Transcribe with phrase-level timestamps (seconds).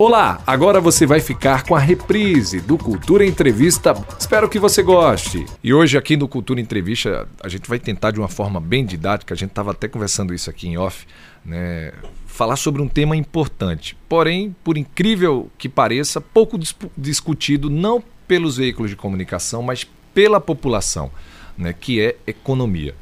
[0.00, 3.92] Olá, agora você vai ficar com a reprise do Cultura Entrevista.
[4.18, 5.44] Espero que você goste.
[5.62, 9.34] E hoje aqui no Cultura Entrevista a gente vai tentar de uma forma bem didática,
[9.34, 11.06] a gente estava até conversando isso aqui em off,
[11.44, 11.92] né?
[12.24, 18.56] Falar sobre um tema importante, porém, por incrível que pareça, pouco dis discutido não pelos
[18.56, 21.10] veículos de comunicação, mas pela população,
[21.58, 21.74] né?
[21.78, 22.94] Que é economia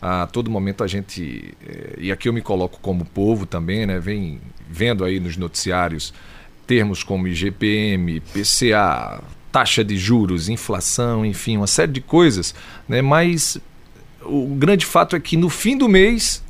[0.00, 3.98] a todo momento a gente, eh, e aqui eu me coloco como povo também, né,
[3.98, 6.12] vem vendo aí nos noticiários
[6.66, 12.54] termos como IGPM, PCA, taxa de juros, inflação, enfim, uma série de coisas,
[12.88, 13.00] né?
[13.00, 13.58] mas
[14.22, 16.44] o grande fato é que no fim do mês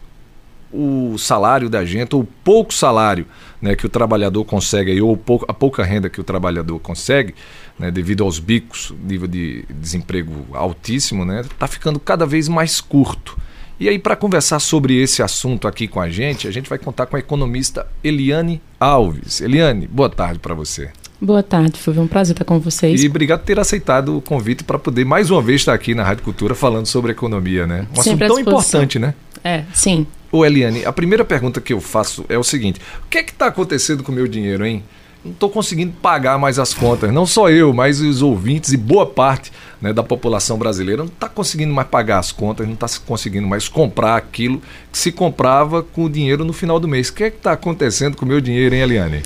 [0.72, 3.26] o salário da gente, ou pouco salário
[3.62, 5.18] né, que o trabalhador consegue, ou
[5.48, 7.34] a pouca renda que o trabalhador consegue,
[7.78, 12.80] né, devido aos bicos, nível de desemprego altíssimo, está né, tá ficando cada vez mais
[12.80, 13.38] curto.
[13.78, 17.04] E aí, para conversar sobre esse assunto aqui com a gente, a gente vai contar
[17.04, 19.42] com a economista Eliane Alves.
[19.42, 20.88] Eliane, boa tarde para você.
[21.20, 23.02] Boa tarde, foi um prazer estar com vocês.
[23.02, 26.02] E obrigado por ter aceitado o convite para poder mais uma vez estar aqui na
[26.02, 27.86] Rádio Cultura falando sobre economia, né?
[27.92, 29.12] Um Sempre assunto tão importante, né?
[29.44, 30.06] É, sim.
[30.32, 33.32] Ô Eliane, a primeira pergunta que eu faço é o seguinte: o que é que
[33.32, 34.82] está acontecendo com o meu dinheiro, hein?
[35.26, 37.12] Não estou conseguindo pagar mais as contas.
[37.12, 41.28] Não só eu, mas os ouvintes e boa parte né, da população brasileira não está
[41.28, 46.04] conseguindo mais pagar as contas, não está conseguindo mais comprar aquilo que se comprava com
[46.04, 47.08] o dinheiro no final do mês.
[47.08, 49.22] O que é que está acontecendo com o meu dinheiro, hein, Eliane?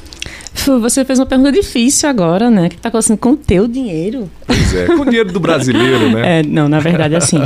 [0.80, 2.66] Você fez uma pergunta difícil agora, né?
[2.66, 4.28] O que está acontecendo com o teu dinheiro?
[4.46, 6.20] Pois é, com o dinheiro do brasileiro, né?
[6.40, 7.38] É, não, na verdade, assim,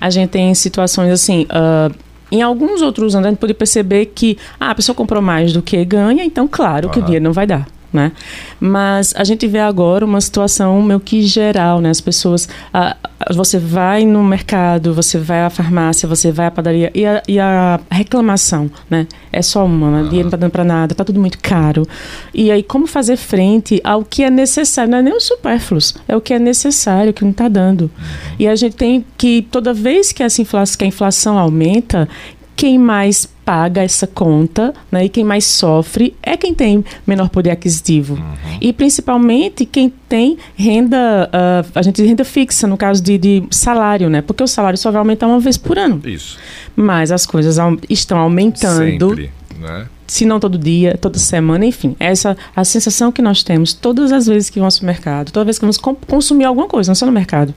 [0.00, 1.42] a gente tem situações assim.
[1.44, 1.94] Uh,
[2.30, 5.60] em alguns outros anos, a gente pode perceber que ah, a pessoa comprou mais do
[5.60, 6.92] que ganha, então, claro, uhum.
[6.92, 8.12] que o dinheiro não vai dar né?
[8.58, 11.90] Mas a gente vê agora uma situação meio que geral, né?
[11.90, 12.96] As pessoas, ah,
[13.34, 17.38] você vai no mercado, você vai à farmácia, você vai à padaria e a, e
[17.38, 19.06] a reclamação, né?
[19.32, 20.02] É só uma, né?
[20.04, 21.86] dinheiro não está dando para nada, está tudo muito caro.
[22.34, 24.90] E aí como fazer frente ao que é necessário?
[24.90, 27.90] Não é nem o supérfluos, é o que é necessário, que não está dando.
[28.38, 30.42] E a gente tem que toda vez que essa
[30.76, 32.08] que a inflação aumenta,
[32.54, 37.50] quem mais paga essa conta né, e quem mais sofre é quem tem menor poder
[37.50, 38.14] aquisitivo.
[38.14, 38.58] Uhum.
[38.60, 44.08] E principalmente quem tem renda, uh, a gente renda fixa, no caso de, de, salário,
[44.08, 44.22] né?
[44.22, 46.00] Porque o salário só vai aumentar uma vez por ano.
[46.04, 46.38] Isso.
[46.76, 47.56] Mas as coisas
[47.88, 49.08] estão aumentando.
[49.10, 49.86] Sempre, né?
[50.06, 51.96] Se não todo dia, toda semana, enfim.
[51.98, 55.58] Essa a sensação que nós temos todas as vezes que vamos ao mercado, toda vez
[55.58, 57.54] que vamos consumir alguma coisa, não só no mercado.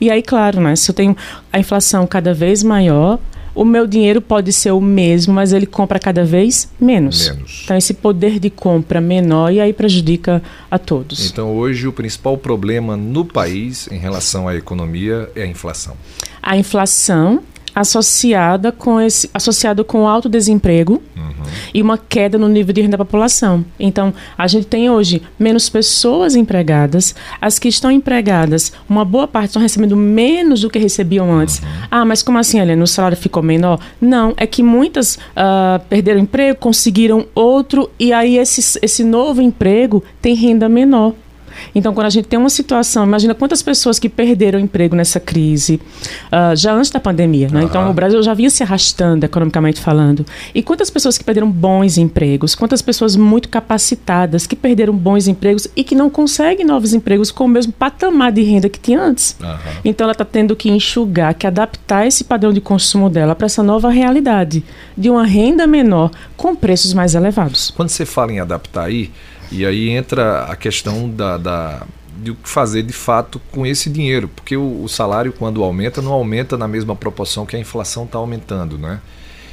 [0.00, 0.74] E aí, claro, né?
[0.74, 1.14] Se eu tenho
[1.52, 3.18] a inflação cada vez maior,
[3.58, 7.28] o meu dinheiro pode ser o mesmo, mas ele compra cada vez menos.
[7.28, 7.62] menos.
[7.64, 11.28] Então, esse poder de compra menor e aí prejudica a todos.
[11.28, 15.96] Então, hoje, o principal problema no país em relação à economia é a inflação.
[16.40, 17.42] A inflação
[17.80, 21.32] associada com esse associado com alto desemprego uhum.
[21.72, 23.64] e uma queda no nível de renda da população.
[23.78, 29.50] Então, a gente tem hoje menos pessoas empregadas, as que estão empregadas, uma boa parte
[29.50, 31.60] estão recebendo menos do que recebiam antes.
[31.60, 31.68] Uhum.
[31.90, 32.82] Ah, mas como assim, Helena?
[32.82, 33.80] O salário ficou menor?
[34.00, 40.02] Não, é que muitas uh, perderam emprego, conseguiram outro e aí esse, esse novo emprego
[40.20, 41.14] tem renda menor.
[41.74, 45.80] Então, quando a gente tem uma situação, imagina quantas pessoas que perderam emprego nessa crise,
[46.26, 47.62] uh, já antes da pandemia, né?
[47.62, 50.24] Então, o Brasil já vinha se arrastando, economicamente falando.
[50.54, 55.68] E quantas pessoas que perderam bons empregos, quantas pessoas muito capacitadas que perderam bons empregos
[55.76, 59.36] e que não conseguem novos empregos com o mesmo patamar de renda que tinha antes.
[59.40, 59.56] Uhum.
[59.84, 63.62] Então, ela está tendo que enxugar, que adaptar esse padrão de consumo dela para essa
[63.62, 64.64] nova realidade
[64.96, 67.70] de uma renda menor com preços mais elevados.
[67.70, 69.10] Quando você fala em adaptar aí,
[69.50, 71.86] e aí entra a questão da, da
[72.22, 76.02] de o que fazer de fato com esse dinheiro, porque o, o, salário quando aumenta
[76.02, 79.00] não aumenta na mesma proporção que a inflação está aumentando, né?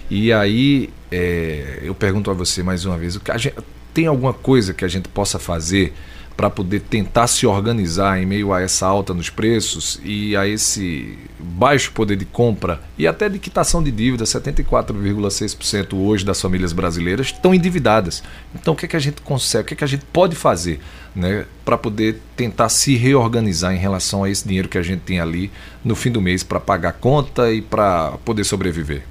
[0.09, 3.55] E aí é, eu pergunto a você mais uma vez, gente,
[3.93, 5.93] tem alguma coisa que a gente possa fazer
[6.35, 11.17] para poder tentar se organizar em meio a essa alta nos preços e a esse
[11.39, 17.27] baixo poder de compra e até de quitação de dívida, 74,6% hoje das famílias brasileiras
[17.27, 18.21] estão endividadas.
[18.53, 20.35] Então o que, é que a gente consegue, o que, é que a gente pode
[20.35, 20.79] fazer
[21.15, 25.19] né, para poder tentar se reorganizar em relação a esse dinheiro que a gente tem
[25.19, 25.49] ali
[25.83, 29.03] no fim do mês para pagar conta e para poder sobreviver?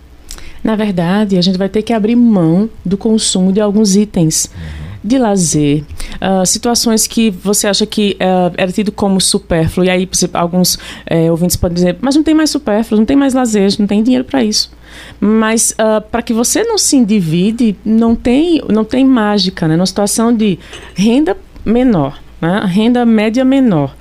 [0.63, 4.51] Na verdade, a gente vai ter que abrir mão do consumo de alguns itens.
[4.55, 5.85] Uhum de lazer,
[6.15, 11.31] uh, situações que você acha que uh, era tido como supérfluo, e aí alguns uh,
[11.31, 14.25] ouvintes podem dizer, mas não tem mais supérfluo, não tem mais lazer, não tem dinheiro
[14.25, 14.73] para isso.
[15.21, 19.77] Mas uh, para que você não se endivide, não tem, não tem mágica, né?
[19.77, 20.59] Numa situação de
[20.95, 22.65] renda menor, né?
[22.67, 23.95] renda média menor,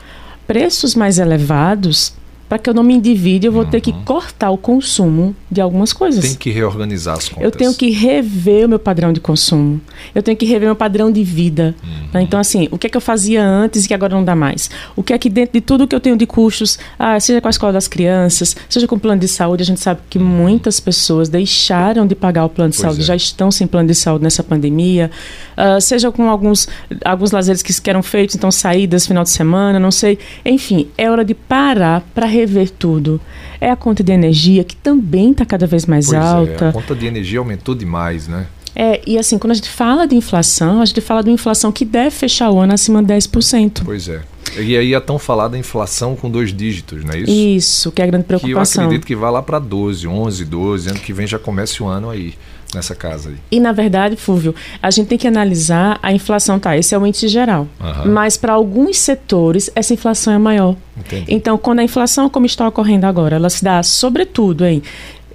[0.47, 2.13] preços mais elevados,
[2.53, 3.69] para que eu não me endivide, eu vou uhum.
[3.71, 4.03] ter que uhum.
[4.05, 6.23] cortar o consumo de algumas coisas.
[6.23, 7.43] Tem que reorganizar as contas.
[7.43, 9.81] Eu tenho que rever o meu padrão de consumo.
[10.13, 11.73] Eu tenho que rever meu padrão de vida.
[11.83, 11.89] Uhum.
[12.13, 12.21] Né?
[12.21, 14.69] Então, assim, o que é que eu fazia antes e que agora não dá mais?
[14.95, 17.47] O que é que dentro de tudo que eu tenho de custos, ah, seja com
[17.47, 20.79] a escola das crianças, seja com o plano de saúde, a gente sabe que muitas
[20.79, 23.05] pessoas deixaram de pagar o plano de pois saúde, é.
[23.05, 25.09] já estão sem plano de saúde nessa pandemia.
[25.57, 26.67] Uh, seja com alguns,
[27.03, 30.19] alguns lazeres que eram feitos, então saídas final de semana, não sei.
[30.45, 33.19] Enfim, é hora de parar para rever rever tudo.
[33.59, 36.65] É a conta de energia, que também está cada vez mais pois alta.
[36.65, 38.47] É, a conta de energia aumentou demais, né?
[38.75, 41.71] É, e assim, quando a gente fala de inflação, a gente fala de uma inflação
[41.71, 43.81] que deve fechar o ano acima de 10%.
[43.85, 44.21] Pois é.
[44.57, 47.31] E aí é tão falada inflação com dois dígitos, não é isso?
[47.31, 48.73] Isso, que é a grande preocupação.
[48.73, 51.83] Que eu acredito que vai lá para 12, 11, 12, ano que vem já começa
[51.83, 52.33] o ano aí
[52.75, 53.35] nessa casa aí?
[53.51, 56.77] E na verdade, Fúvio, a gente tem que analisar a inflação, tá?
[56.77, 57.67] Esse é o índice geral.
[57.79, 58.11] Uhum.
[58.11, 60.75] Mas para alguns setores, essa inflação é maior.
[60.97, 61.25] Entendi.
[61.27, 64.81] Então, quando a inflação, como está ocorrendo agora, ela se dá sobretudo em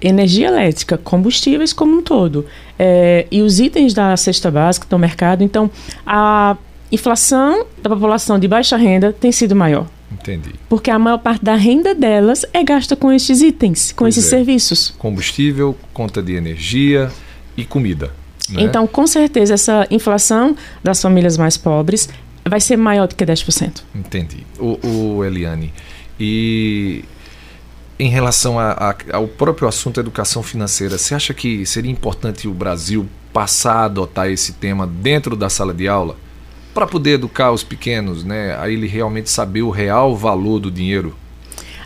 [0.01, 2.45] energia elétrica, combustíveis como um todo,
[2.77, 5.69] é, e os itens da cesta básica do mercado, então
[6.05, 6.55] a
[6.91, 9.85] inflação da população de baixa renda tem sido maior.
[10.11, 10.55] Entendi.
[10.67, 14.31] Porque a maior parte da renda delas é gasta com estes itens, com pois esses
[14.31, 14.37] é.
[14.37, 14.93] serviços.
[14.97, 17.11] Combustível, conta de energia,
[17.61, 18.11] e comida.
[18.49, 18.63] Né?
[18.63, 22.09] Então, com certeza, essa inflação das famílias mais pobres
[22.47, 23.83] vai ser maior do que 10%.
[23.93, 24.45] Entendi.
[24.57, 25.73] O, o Eliane,
[26.19, 27.03] e
[27.99, 32.53] em relação a, a, ao próprio assunto educação financeira, você acha que seria importante o
[32.53, 36.15] Brasil passar a adotar esse tema dentro da sala de aula?
[36.73, 38.55] Para poder educar os pequenos, né?
[38.57, 41.15] A ele realmente saber o real valor do dinheiro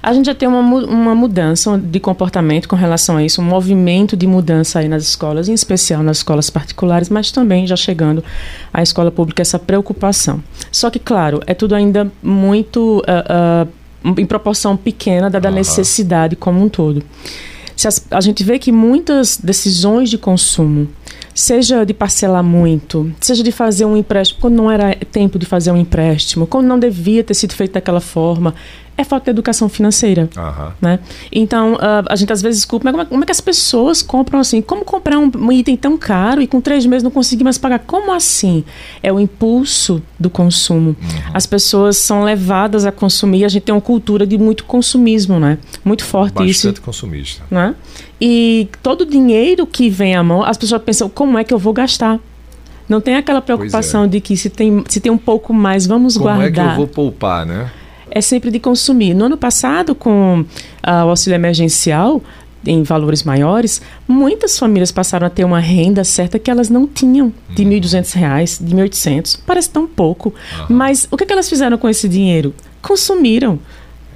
[0.04, 4.18] a gente já tem uma, uma mudança de comportamento com relação a isso, um movimento
[4.18, 8.22] de mudança aí nas escolas, em especial nas escolas particulares, mas também já chegando
[8.74, 10.44] à escola pública essa preocupação.
[10.70, 15.56] Só que, claro, é tudo ainda muito uh, uh, em proporção pequena da, da uhum.
[15.56, 17.02] necessidade como um todo.
[17.74, 20.90] Se as, a gente vê que muitas decisões de consumo
[21.34, 25.72] seja de parcelar muito, seja de fazer um empréstimo quando não era tempo de fazer
[25.72, 28.54] um empréstimo, quando não devia ter sido feito daquela forma,
[28.98, 30.30] é falta de educação financeira.
[30.36, 30.72] Uhum.
[30.81, 31.00] Né?
[31.31, 34.01] Então, uh, a gente às vezes culpa, mas como é, como é, que as pessoas
[34.01, 34.62] compram assim?
[34.62, 37.80] Como comprar um, um, item tão caro e com três meses não conseguir mais pagar?
[37.80, 38.63] Como assim?
[39.01, 40.90] É o impulso do consumo.
[40.90, 41.31] Uhum.
[41.34, 45.57] As pessoas são levadas a consumir, a gente tem uma cultura de muito consumismo, né?
[45.84, 46.68] Muito forte Bastante isso.
[46.68, 47.44] Bastante consumista.
[47.50, 47.75] Né?
[48.22, 51.60] E todo o dinheiro que vem à mão, as pessoas pensam, como é que eu
[51.60, 52.19] vou gastar?
[52.88, 54.07] Não tem aquela preocupação é.
[54.07, 56.51] de que se tem, se tem um pouco mais, vamos como guardar.
[56.51, 57.72] Como é que eu vou poupar, né?
[58.13, 59.15] É sempre de consumir.
[59.15, 60.45] No ano passado, com uh,
[61.06, 62.21] o auxílio emergencial,
[62.65, 67.33] em valores maiores, muitas famílias passaram a ter uma renda certa que elas não tinham,
[67.50, 69.39] de R$ 1.200, de R$ 1.800.
[69.45, 70.30] Parece tão pouco.
[70.30, 70.75] Uhum.
[70.77, 72.54] Mas o que, é que elas fizeram com esse dinheiro?
[72.81, 73.60] Consumiram.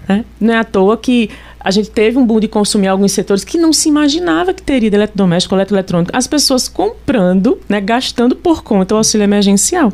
[0.08, 0.24] Né?
[0.40, 1.30] Não é à toa que
[1.60, 4.90] a gente teve um boom de consumir alguns setores que não se imaginava que teria
[4.90, 6.16] de eletrodoméstico, eletroeletrônico.
[6.16, 9.92] As pessoas comprando, né, gastando por conta o auxílio emergencial.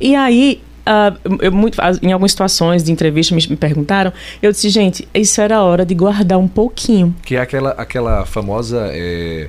[0.00, 4.12] E aí Uh, eu, muito, em algumas situações de entrevista me, me, perguntaram,
[4.42, 7.14] eu disse, gente, isso era a hora de guardar um pouquinho.
[7.24, 9.48] Que é aquela, aquela famosa é,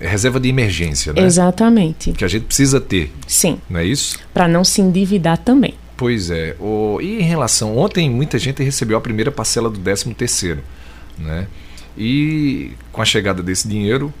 [0.00, 1.22] reserva de emergência, né?
[1.22, 2.12] Exatamente.
[2.12, 3.12] Que a gente precisa ter.
[3.26, 3.58] Sim.
[3.68, 4.18] Não é isso?
[4.34, 5.74] Para não se endividar também.
[5.96, 6.54] Pois é.
[6.60, 10.62] O, e em relação, ontem muita gente recebeu a primeira parcela do 13 terceiro,
[11.18, 11.48] né?
[11.96, 14.12] E com a chegada desse dinheiro,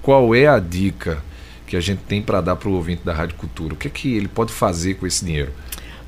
[0.00, 1.22] qual é a dica
[1.66, 3.74] que a gente tem para dar para o ouvinte da Rádio Cultura?
[3.74, 5.52] O que é que ele pode fazer com esse dinheiro?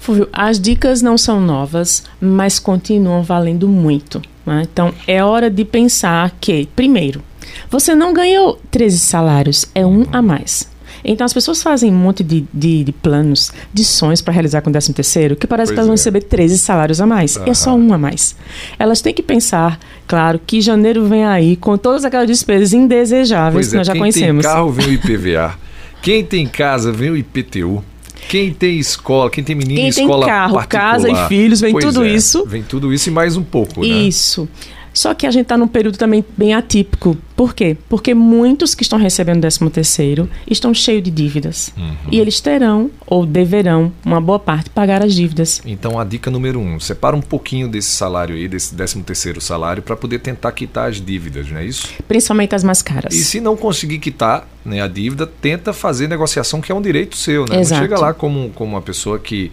[0.02, 4.20] Fúvio, as dicas não são novas, mas continuam valendo muito.
[4.44, 4.66] Né?
[4.70, 7.22] Então, é hora de pensar que, primeiro,
[7.70, 10.68] você não ganhou 13 salários, é um a mais.
[11.04, 14.70] Então as pessoas fazem um monte de, de, de planos, de sonhos para realizar com
[14.70, 15.96] o 13 terceiro, que parece pois que elas vão é.
[15.96, 17.36] receber 13 salários a mais.
[17.36, 17.46] Uhum.
[17.46, 18.34] E é só um a mais.
[18.80, 23.68] Elas têm que pensar, claro, que janeiro vem aí com todas aquelas despesas indesejáveis pois
[23.68, 24.44] que é, nós já quem conhecemos.
[24.44, 25.58] Quem tem carro vem o IPVA.
[26.02, 27.84] quem tem casa vem o IPTU.
[28.28, 30.92] Quem tem escola, quem tem menino quem em escola carro, particular.
[30.92, 32.44] casa e filhos, vem tudo é, isso.
[32.46, 33.86] Vem tudo isso e mais um pouco, né?
[33.86, 34.48] Isso.
[34.92, 37.16] Só que a gente está num período também bem atípico.
[37.36, 37.76] Por quê?
[37.88, 41.72] Porque muitos que estão recebendo 13 terceiro estão cheios de dívidas.
[41.76, 41.96] Uhum.
[42.10, 45.62] E eles terão, ou deverão, uma boa parte, pagar as dívidas.
[45.64, 49.82] Então a dica número um, separa um pouquinho desse salário aí, desse 13 terceiro salário,
[49.82, 51.88] para poder tentar quitar as dívidas, não é isso?
[52.06, 53.14] Principalmente as mais caras.
[53.14, 57.16] E se não conseguir quitar né, a dívida, tenta fazer negociação, que é um direito
[57.16, 57.60] seu, né?
[57.60, 57.80] Exato.
[57.80, 59.50] Não chega lá como, como uma pessoa que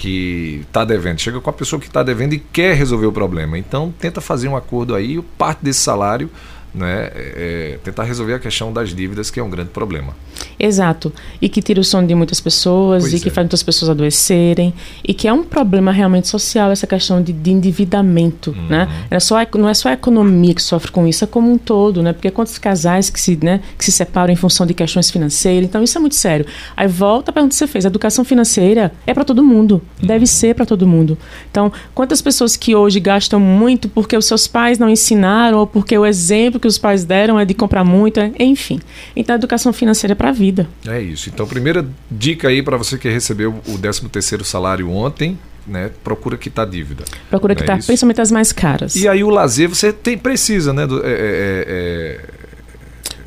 [0.00, 3.58] que está devendo, chega com a pessoa que está devendo e quer resolver o problema.
[3.58, 6.30] Então tenta fazer um acordo aí, parte desse salário
[6.74, 10.14] né, é, tentar resolver a questão das dívidas, que é um grande problema.
[10.58, 11.12] Exato.
[11.40, 13.30] E que tira o sono de muitas pessoas, pois e que é.
[13.30, 14.72] faz muitas pessoas adoecerem,
[15.06, 18.50] e que é um problema realmente social essa questão de, de endividamento.
[18.50, 18.68] Uhum.
[18.68, 19.06] Né?
[19.10, 22.02] É só, não é só a economia que sofre com isso, é como um todo,
[22.02, 22.12] né?
[22.12, 25.82] Porque quantos casais que se, né, que se separam em função de questões financeiras, então
[25.82, 26.46] isso é muito sério.
[26.76, 27.84] Aí volta para onde você fez.
[27.84, 30.06] A educação financeira é para todo mundo, uhum.
[30.06, 31.16] deve ser para todo mundo.
[31.50, 35.96] Então, quantas pessoas que hoje gastam muito porque os seus pais não ensinaram, ou porque
[35.96, 38.80] o exemplo que os pais deram é de comprar muito, é, enfim.
[39.16, 40.68] Então a educação financeira é para a vida.
[40.86, 41.28] É isso.
[41.28, 46.36] Então, primeira dica aí para você que recebeu o 13 terceiro salário ontem, né, procura
[46.36, 47.04] quitar dívida.
[47.28, 48.94] Procura quitar, é principalmente as mais caras.
[48.96, 50.86] E aí o lazer você tem precisa, né?
[50.86, 52.40] Do, é, é, é, é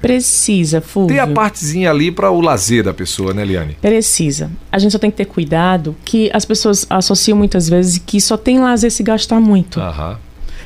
[0.04, 1.16] Precisa, Fulvio.
[1.16, 3.78] Tem a partezinha ali para o lazer da pessoa, né, Liane?
[3.82, 4.52] Precisa.
[4.70, 8.36] A gente só tem que ter cuidado que as pessoas associam muitas vezes que só
[8.36, 9.80] tem lazer se gastar muito.
[9.80, 10.20] Aham.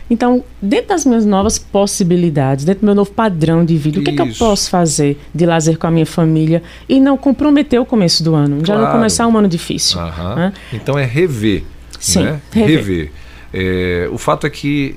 [0.10, 4.02] Então, dentro das minhas novas possibilidades, dentro do meu novo padrão de vida, Isso.
[4.02, 7.18] o que, é que eu posso fazer de lazer com a minha família e não
[7.18, 8.62] comprometer o começo do ano?
[8.64, 8.66] Claro.
[8.66, 10.00] Já não começar um ano difícil.
[10.36, 10.54] Né?
[10.72, 11.64] Então é rever.
[12.00, 12.42] Sim, né?
[12.52, 12.78] rever.
[12.78, 13.12] rever.
[13.54, 14.96] É, o fato é que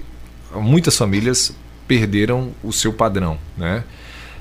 [0.54, 1.52] muitas famílias
[1.88, 3.82] perderam o seu padrão, né?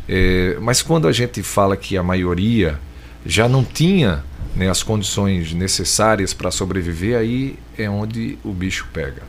[0.07, 2.79] É, mas quando a gente fala que a maioria
[3.25, 4.23] já não tinha
[4.55, 9.21] né, as condições necessárias para sobreviver, aí é onde o bicho pega,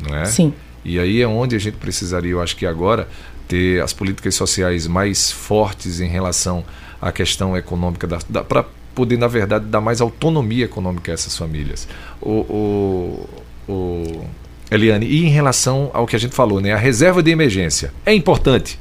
[0.00, 0.24] não é?
[0.24, 0.54] Sim.
[0.84, 3.08] E aí é onde a gente precisaria, eu acho que agora,
[3.46, 6.64] ter as políticas sociais mais fortes em relação
[7.00, 8.06] à questão econômica,
[8.44, 11.86] para poder, na verdade, dar mais autonomia econômica a essas famílias.
[12.20, 13.28] O, o,
[13.68, 14.24] o,
[14.70, 18.14] Eliane, e em relação ao que a gente falou, né, a reserva de emergência, é
[18.14, 18.78] importante.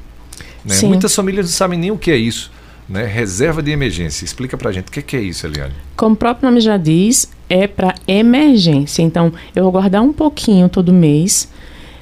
[0.65, 0.75] Né?
[0.83, 2.51] Muitas famílias não sabem nem o que é isso.
[2.87, 3.05] Né?
[3.05, 4.25] Reserva de emergência.
[4.25, 5.73] Explica pra gente o que é isso, Eliane.
[5.95, 9.01] Como o próprio nome já diz, é para emergência.
[9.01, 11.47] Então, eu vou guardar um pouquinho todo mês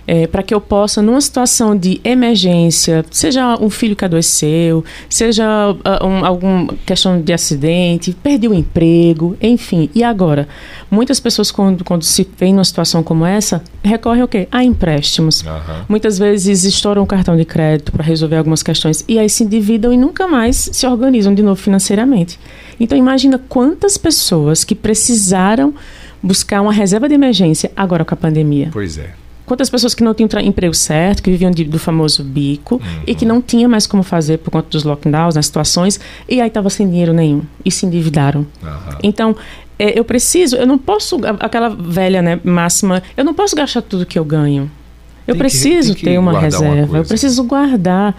[0.09, 5.45] é, para que eu possa, numa situação de emergência, seja um filho que adoeceu, seja
[5.69, 9.87] uh, um, alguma questão de acidente, perdi o emprego, enfim.
[9.93, 10.47] E agora?
[10.89, 14.47] Muitas pessoas, quando, quando se vêem numa situação como essa, recorrem ao quê?
[14.51, 15.43] A empréstimos.
[15.43, 15.85] Uhum.
[15.87, 19.93] Muitas vezes estouram o cartão de crédito para resolver algumas questões e aí se endividam
[19.93, 22.39] e nunca mais se organizam de novo financeiramente.
[22.79, 25.71] Então imagina quantas pessoas que precisaram
[26.19, 28.69] buscar uma reserva de emergência agora com a pandemia.
[28.73, 29.18] Pois é.
[29.49, 33.01] Quantas pessoas que não tinham emprego certo, que viviam de, do famoso bico uhum.
[33.07, 36.47] e que não tinha mais como fazer por conta dos lockdowns, nas situações, e aí
[36.47, 38.41] estava sem dinheiro nenhum e se endividaram.
[38.61, 38.97] Uhum.
[39.01, 39.35] Então,
[39.79, 44.05] é, eu preciso, eu não posso, aquela velha né, máxima, eu não posso gastar tudo
[44.05, 44.69] que eu ganho.
[45.27, 48.15] Eu tem preciso que, ter uma reserva, uma eu preciso guardar.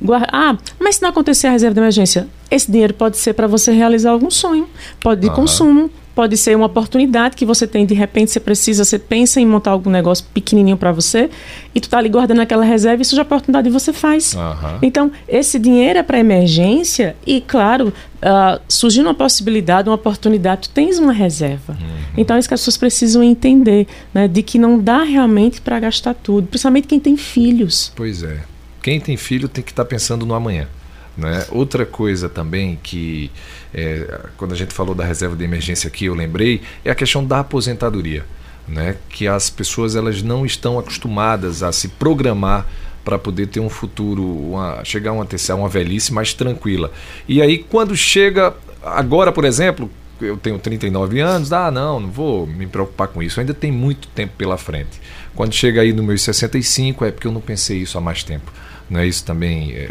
[0.00, 0.30] guardar.
[0.32, 3.70] Ah, mas se não acontecer a reserva de emergência, esse dinheiro pode ser para você
[3.70, 4.68] realizar algum sonho,
[5.00, 5.34] pode de uhum.
[5.34, 9.46] consumo, Pode ser uma oportunidade que você tem, de repente você precisa, você pensa em
[9.46, 11.30] montar algum negócio pequenininho para você
[11.74, 14.34] e tu tá ali guardando aquela reserva e surge a oportunidade e você faz.
[14.34, 14.78] Uhum.
[14.82, 20.70] Então, esse dinheiro é para emergência e, claro, uh, surgindo uma possibilidade, uma oportunidade, tu
[20.70, 21.72] tens uma reserva.
[21.72, 22.14] Uhum.
[22.16, 24.28] Então, é isso que as pessoas precisam entender, né?
[24.28, 27.92] De que não dá realmente para gastar tudo, principalmente quem tem filhos.
[27.96, 28.40] Pois é.
[28.82, 30.68] Quem tem filho tem que estar tá pensando no amanhã.
[31.16, 31.44] Né?
[31.50, 33.30] Outra coisa também que,
[33.74, 37.24] é, quando a gente falou da reserva de emergência aqui, eu lembrei, é a questão
[37.24, 38.24] da aposentadoria.
[38.66, 38.96] Né?
[39.08, 42.66] Que as pessoas elas não estão acostumadas a se programar
[43.04, 45.26] para poder ter um futuro, uma, chegar a uma
[45.56, 46.90] uma velhice mais tranquila.
[47.28, 49.90] E aí, quando chega, agora, por exemplo,
[50.20, 54.08] eu tenho 39 anos, ah, não, não vou me preocupar com isso, ainda tem muito
[54.08, 55.00] tempo pela frente.
[55.34, 58.52] Quando chega aí no meus 65, é porque eu não pensei isso há mais tempo.
[58.92, 59.72] Não é isso também?
[59.72, 59.88] É,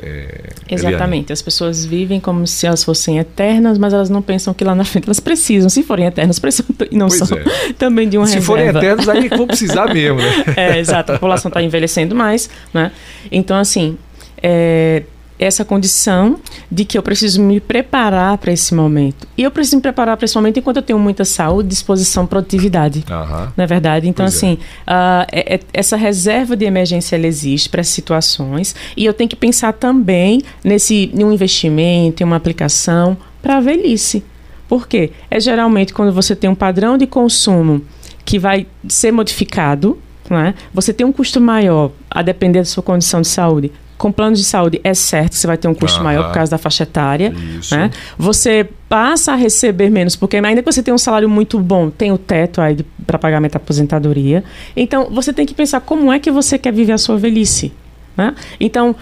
[0.69, 1.25] é, Exatamente.
[1.25, 1.25] Eliane?
[1.31, 4.85] As pessoas vivem como se elas fossem eternas, mas elas não pensam que lá na
[4.85, 5.71] frente elas precisam.
[5.71, 7.73] Se forem eternas, precisam e não pois são é.
[7.73, 8.33] também de uma se.
[8.33, 10.43] Se forem eternas, aí vão precisar mesmo, né?
[10.55, 11.13] É, exato.
[11.13, 12.91] A população está envelhecendo mais, né?
[13.31, 13.97] Então, assim,
[14.37, 15.01] é,
[15.41, 16.39] essa condição
[16.71, 19.27] de que eu preciso me preparar para esse momento.
[19.35, 23.03] E eu preciso me preparar para esse momento enquanto eu tenho muita saúde, disposição, produtividade.
[23.09, 23.47] Uhum.
[23.57, 24.07] Não é verdade?
[24.07, 24.37] Então, pois é.
[24.37, 29.29] assim, uh, é, é, essa reserva de emergência ela existe para situações e eu tenho
[29.29, 34.23] que pensar também nesse, em um investimento, em uma aplicação para a velhice.
[34.67, 35.11] Por quê?
[35.29, 37.81] É geralmente quando você tem um padrão de consumo
[38.23, 39.97] que vai ser modificado,
[40.29, 40.53] né?
[40.73, 43.71] Você tem um custo maior a depender da sua condição de saúde.
[44.01, 46.49] Com plano de saúde é certo que você vai ter um custo maior por causa
[46.49, 47.31] da faixa etária.
[47.59, 47.75] Isso.
[47.77, 47.91] Né?
[48.17, 52.11] Você passa a receber menos, porque ainda que você tenha um salário muito bom, tem
[52.11, 54.43] o teto aí para pagamento da aposentadoria.
[54.75, 57.71] Então, você tem que pensar como é que você quer viver a sua velhice.
[58.17, 58.33] Né?
[58.59, 58.95] Então,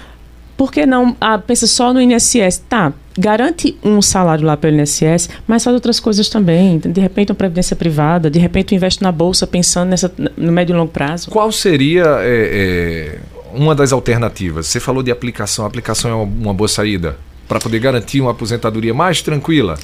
[0.58, 2.64] por que não ah, pensa só no INSS?
[2.68, 6.78] Tá, garante um salário lá pelo INSS, mas faz outras coisas também.
[6.78, 10.78] De repente, uma previdência privada, de repente, investe na bolsa pensando nessa, no médio e
[10.78, 11.32] longo prazo.
[11.32, 13.20] Qual seria é, é,
[13.54, 14.68] uma das alternativas?
[14.68, 15.66] Você falou de aplicação.
[15.66, 19.78] A aplicação é uma, boa saída para poder garantir uma aposentadoria mais tranquila.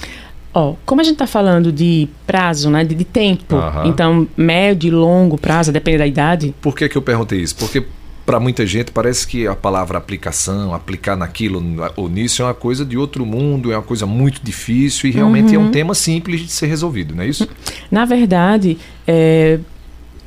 [0.53, 3.87] Ó, como a gente está falando de prazo, né, de, de tempo, Aham.
[3.87, 7.55] então médio e longo prazo, depende da idade, Por que, que eu perguntei isso?
[7.57, 7.83] Porque
[8.25, 11.61] para muita gente parece que a palavra aplicação, aplicar naquilo
[11.95, 15.53] ou nisso é uma coisa de outro mundo, é uma coisa muito difícil e realmente
[15.53, 15.65] é Uhum.
[15.67, 17.47] um tema simples de ser resolvido, não é isso?
[17.91, 19.59] na verdade, é,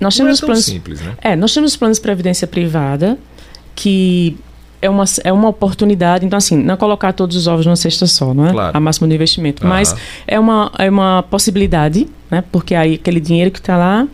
[0.00, 0.64] nós Não é temos tão planos.
[0.64, 1.14] simples, né?
[1.20, 3.18] É, nós temos planos de previdência privada
[3.74, 4.36] que
[4.80, 8.32] é uma, é uma oportunidade, então assim, não colocar todos os ovos numa cesta só,
[8.32, 8.52] não é?
[8.52, 8.76] Claro.
[8.76, 9.62] A máxima do investimento.
[9.64, 9.70] Aham.
[9.74, 9.94] Mas
[10.26, 12.44] é uma, é uma possibilidade, né?
[12.52, 14.06] Porque aí aquele dinheiro que está lá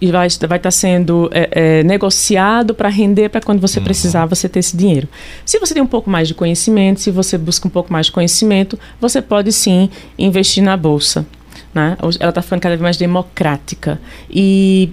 [0.00, 1.48] e vai vai estar sendo é,
[1.80, 3.68] é, negociado para render para quando Uhum.
[3.68, 5.06] você precisar você ter esse dinheiro.
[5.44, 8.12] Se você tem um pouco mais de conhecimento, se você busca um pouco mais de
[8.12, 11.26] conhecimento, você pode sim investir na bolsa.
[11.74, 11.96] Né?
[12.18, 14.00] Ela está ficando cada vez mais democrática
[14.30, 14.90] e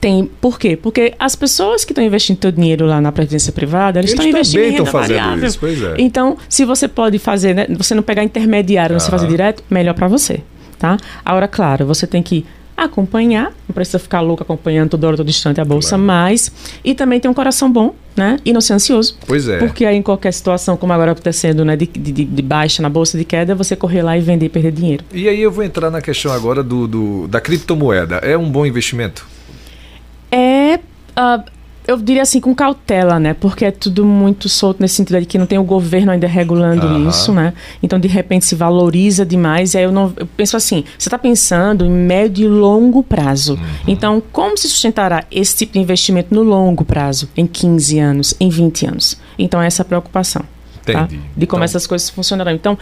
[0.00, 0.76] tem por quê?
[0.76, 4.28] Porque as pessoas que estão investindo seu dinheiro lá na previdência privada, eles, Eles estão
[4.30, 5.46] investindo em renda variável.
[5.46, 5.94] isso, pois é.
[5.98, 9.18] Então, se você pode fazer, né, você não pegar intermediário, você Aham.
[9.18, 10.40] fazer direto, melhor para você,
[10.78, 10.96] tá?
[11.24, 15.60] Agora, claro, você tem que acompanhar, não precisa ficar louco acompanhando toda hora, todo distante
[15.60, 16.02] a bolsa, Claro.
[16.04, 16.50] mas
[16.82, 18.38] e também ter um coração bom, né?
[18.42, 19.16] E não ser ansioso.
[19.26, 19.58] Pois é.
[19.58, 23.18] Porque aí em qualquer situação, como agora acontecendo, né, de, de, de baixa na bolsa
[23.18, 25.04] de queda, você correr lá e vender e perder dinheiro.
[25.12, 28.16] E aí eu vou entrar na questão agora do, do- da criptomoeda.
[28.16, 29.26] É um bom investimento?
[30.30, 30.78] É,
[31.16, 31.42] ah,
[31.86, 33.34] eu diria assim, com cautela, né?
[33.34, 36.86] Porque é tudo muito solto nesse sentido de que não tem o governo ainda regulando
[36.86, 37.08] Aham.
[37.08, 37.52] isso, né?
[37.82, 39.74] Então, de repente, se valoriza demais.
[39.74, 40.12] E aí eu não.
[40.16, 43.54] Eu penso assim: você está pensando em médio e longo prazo.
[43.54, 43.60] Uhum.
[43.88, 47.28] Então, como se sustentará esse tipo de investimento no longo prazo?
[47.36, 49.18] Em 15 anos, em 20 anos?
[49.38, 50.42] Então, essa é a preocupação.
[50.82, 51.06] tá?
[51.36, 52.50] De como Então- essas coisas funcionarão.
[52.52, 52.76] Então,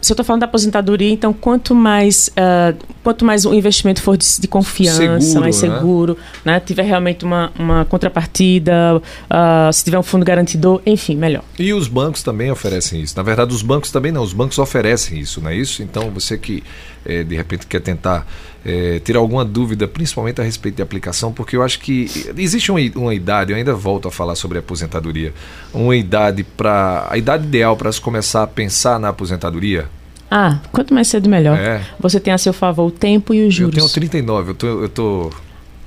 [0.00, 4.16] se eu estou falando da aposentadoria, então quanto mais ah, quanto mais o investimento for
[4.16, 5.76] de, de confiança, Seguro, mais né?
[5.76, 6.60] seguro, né?
[6.60, 9.00] tiver realmente uma, uma contrapartida,
[9.30, 11.42] ah, se tiver um fundo garantidor, enfim, melhor.
[11.58, 13.16] E os bancos também oferecem isso.
[13.16, 14.22] Na verdade, os bancos também não.
[14.22, 15.82] Os bancos oferecem isso, não é isso?
[15.82, 16.62] Então, você que
[17.06, 18.26] eh, de repente quer tentar
[18.64, 22.80] eh, ter alguma dúvida, principalmente a respeito de aplicação, porque eu acho que existe uma,
[22.96, 25.32] uma idade, eu ainda volto a falar sobre aposentadoria,
[25.72, 27.06] uma idade para.
[27.10, 29.86] a idade ideal para se começar a pensar na aposentadoria.
[30.30, 31.56] Ah, quanto mais cedo, melhor.
[31.58, 31.80] É.
[31.98, 33.74] Você tem a seu favor o tempo e os Eu juros.
[33.76, 34.66] tenho 39, eu tô.
[34.82, 35.30] Eu tô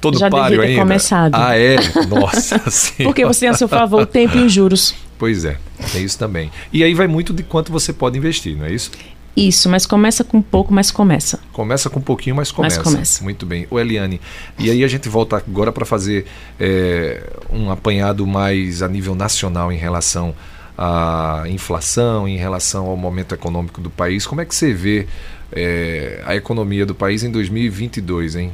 [0.02, 0.82] Todo Já páreo ainda.
[0.82, 1.36] começado.
[1.36, 1.76] Ah, é?
[2.10, 2.58] Nossa.
[3.04, 4.96] Porque você tem a seu favor o tempo e os juros.
[5.20, 5.58] Pois é,
[5.92, 6.50] tem isso também.
[6.74, 8.90] E aí vai muito de quanto você pode investir, não é isso?
[9.36, 11.40] Isso, mas começa com pouco, mas começa.
[11.54, 12.82] Começa com um pouquinho, mas começa.
[12.84, 13.24] começa.
[13.24, 13.66] Muito bem.
[13.72, 14.20] O Eliane,
[14.60, 16.26] e aí a gente volta agora para fazer
[16.60, 20.36] é, um apanhado mais a nível nacional em relação
[20.78, 24.26] à inflação, em relação ao momento econômico do país.
[24.28, 25.08] Como é que você vê
[25.52, 28.52] é, a economia do país em 2022, hein?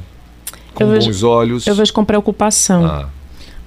[0.74, 1.66] Com Eu vejo- bons olhos.
[1.66, 2.84] Eu vejo com preocupação.
[2.86, 3.08] Ah,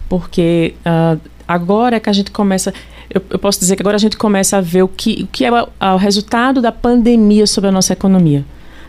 [0.08, 2.74] porque ah, agora que a gente começa.
[3.14, 5.44] Eu, eu posso dizer que agora a gente começa a ver o que, o que
[5.46, 8.46] é o, o resultado da pandemia sobre a nossa economia.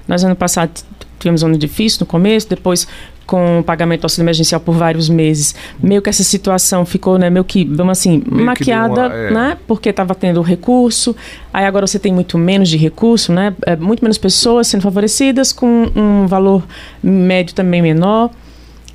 [0.06, 0.70] Nós, ano passado,
[1.18, 2.86] tivemos um ano difícil no começo, depois
[3.26, 5.54] com o pagamento do auxílio emergencial por vários meses.
[5.82, 9.30] Meio que essa situação ficou, né, meio que, vamos assim, deu maquiada, uma- é.
[9.30, 11.14] né, porque estava tendo recurso.
[11.52, 15.52] Aí agora você tem muito menos de recurso, né, é, muito menos pessoas sendo favorecidas,
[15.52, 16.62] com um valor
[17.02, 18.30] médio também menor.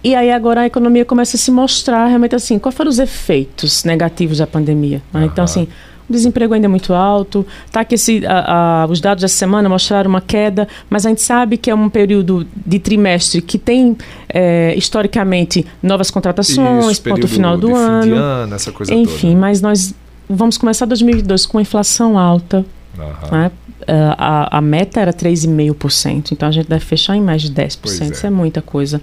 [0.07, 3.83] E aí agora a economia começa a se mostrar realmente assim, quais foram os efeitos
[3.83, 5.01] negativos da pandemia.
[5.13, 5.25] né?
[5.25, 5.67] Então, assim,
[6.09, 9.67] o desemprego ainda é muito alto, tá que esse, a- a- os dados dessa semana
[9.67, 13.97] mostraram uma queda, mas a gente sabe que é um período de trimestre que tem,
[14.29, 18.15] é, historicamente, novas contratações, isso, ponto final do ano.
[18.15, 19.93] ano, essa coisa Enfim, mas nós
[20.29, 22.65] vamos começar 2022 com inflação alta,
[22.95, 23.37] toda.
[23.37, 23.51] Né?
[23.89, 24.15] Ah,
[24.51, 27.77] a, a meta era 3,5%, então a gente deve fechar em mais de 10%.
[27.81, 28.05] Pois é.
[28.05, 29.01] Isso é muita coisa.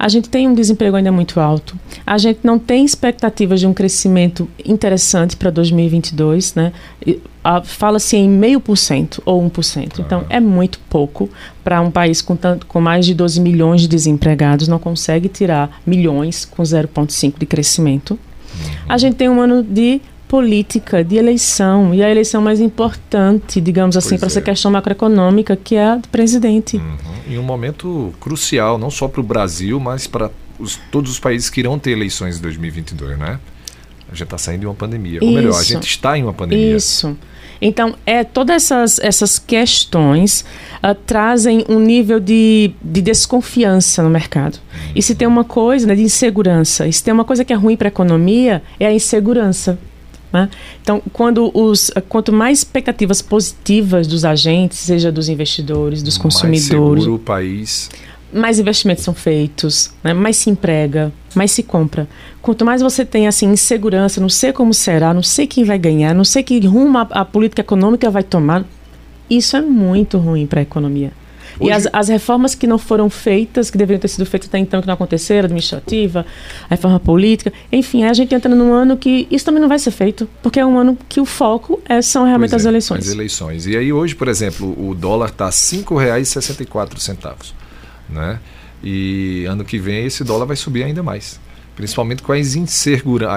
[0.00, 1.76] A gente tem um desemprego ainda muito alto.
[2.06, 6.72] A gente não tem expectativas de um crescimento interessante para 2022, né?
[7.64, 9.98] Fala-se em meio por cento ou 1%.
[9.98, 11.28] Então, é muito pouco
[11.62, 14.68] para um país com, tanto, com mais de 12 milhões de desempregados.
[14.68, 18.18] Não consegue tirar milhões com 0,5% de crescimento.
[18.88, 23.96] A gente tem um ano de política, de eleição, e a eleição mais importante, digamos
[23.96, 24.42] assim, para essa é.
[24.42, 26.76] questão macroeconômica, que é a do presidente.
[26.76, 26.96] Uhum.
[27.28, 31.50] Em um momento crucial, não só para o Brasil, mas para os, todos os países
[31.50, 33.40] que irão ter eleições em 2022, né?
[34.06, 35.16] A gente está saindo de uma pandemia.
[35.16, 35.26] Isso.
[35.26, 36.76] Ou melhor, a gente está em uma pandemia.
[36.76, 37.16] Isso.
[37.60, 40.44] Então, é, todas essas, essas questões
[40.76, 44.60] uh, trazem um nível de, de desconfiança no mercado.
[44.72, 44.92] Uhum.
[44.94, 47.56] E se tem uma coisa né, de insegurança, e se tem uma coisa que é
[47.56, 49.76] ruim para a economia, é a insegurança.
[50.32, 50.48] Né?
[50.80, 56.68] Então, quando os, quanto mais expectativas positivas dos agentes, seja dos investidores, dos consumidores.
[56.68, 57.90] Mais seguro o país
[58.32, 60.14] mais investimentos são feitos, né?
[60.14, 62.08] mais se emprega, mais se compra.
[62.40, 66.14] Quanto mais você tem assim insegurança, não sei como será, não sei quem vai ganhar,
[66.14, 68.64] não sei que rumo a, a política econômica vai tomar,
[69.28, 71.12] isso é muito ruim para a economia.
[71.60, 71.68] Hoje...
[71.68, 74.80] E as, as, reformas que não foram feitas, que deveriam ter sido feitas até então,
[74.80, 76.24] que não aconteceram, administrativa,
[76.64, 79.90] a reforma política, enfim, a gente entra num ano que isso também não vai ser
[79.90, 83.06] feito, porque é um ano que o foco é, são realmente as é, eleições.
[83.06, 83.66] As eleições.
[83.66, 87.52] E aí hoje, por exemplo, o dólar está R$ 5,64
[88.08, 88.40] né?
[88.82, 91.38] E ano que vem esse dólar vai subir ainda mais,
[91.76, 93.28] principalmente com as, insegura,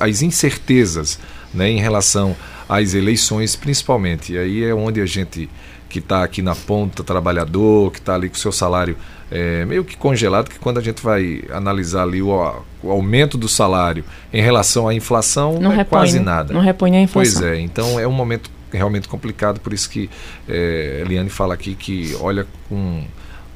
[0.00, 1.18] as incertezas
[1.52, 2.34] né, em relação
[2.68, 4.32] às eleições, principalmente.
[4.32, 5.48] E aí é onde a gente
[5.88, 8.96] que está aqui na ponta, trabalhador, que está ali com o seu salário
[9.30, 13.48] é, meio que congelado, que quando a gente vai analisar ali o, o aumento do
[13.48, 16.52] salário em relação à inflação, não é repõe, quase nada.
[16.54, 17.40] Não repõe a inflação.
[17.40, 20.08] Pois é, então é um momento realmente complicado, por isso que
[20.48, 23.04] é, Eliane fala aqui que olha com um,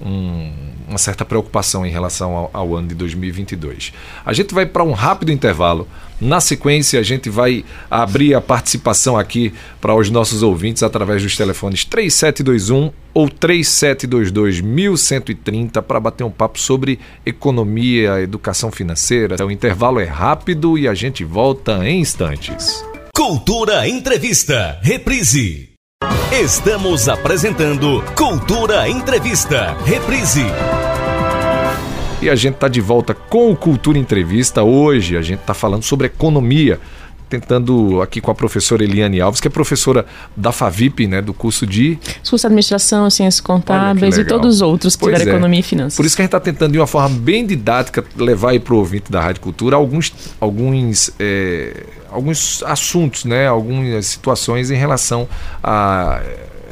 [0.00, 3.92] uma certa preocupação em relação ao, ao ano de 2022.
[4.24, 5.86] A gente vai para um rápido intervalo.
[6.20, 11.36] Na sequência, a gente vai abrir a participação aqui para os nossos ouvintes através dos
[11.36, 19.44] telefones 3721 ou 3722 1130 para bater um papo sobre economia, educação financeira.
[19.44, 22.84] O intervalo é rápido e a gente volta em instantes.
[23.14, 25.69] Cultura Entrevista, reprise.
[26.32, 30.46] Estamos apresentando Cultura Entrevista, reprise.
[32.22, 34.62] E a gente está de volta com o Cultura Entrevista.
[34.62, 36.80] Hoje a gente está falando sobre economia,
[37.30, 40.04] tentando aqui com a professora Eliane Alves, que é professora
[40.36, 41.98] da FAVIP, né, do curso de...
[42.28, 45.28] Curso de Administração, Ciências Contábeis e todos os outros que tiveram é.
[45.28, 45.96] Economia e Finanças.
[45.96, 48.78] Por isso que a gente está tentando, de uma forma bem didática, levar para o
[48.78, 55.28] ouvinte da Rádio Cultura alguns, alguns é, alguns assuntos, né, algumas situações em relação
[55.62, 56.20] à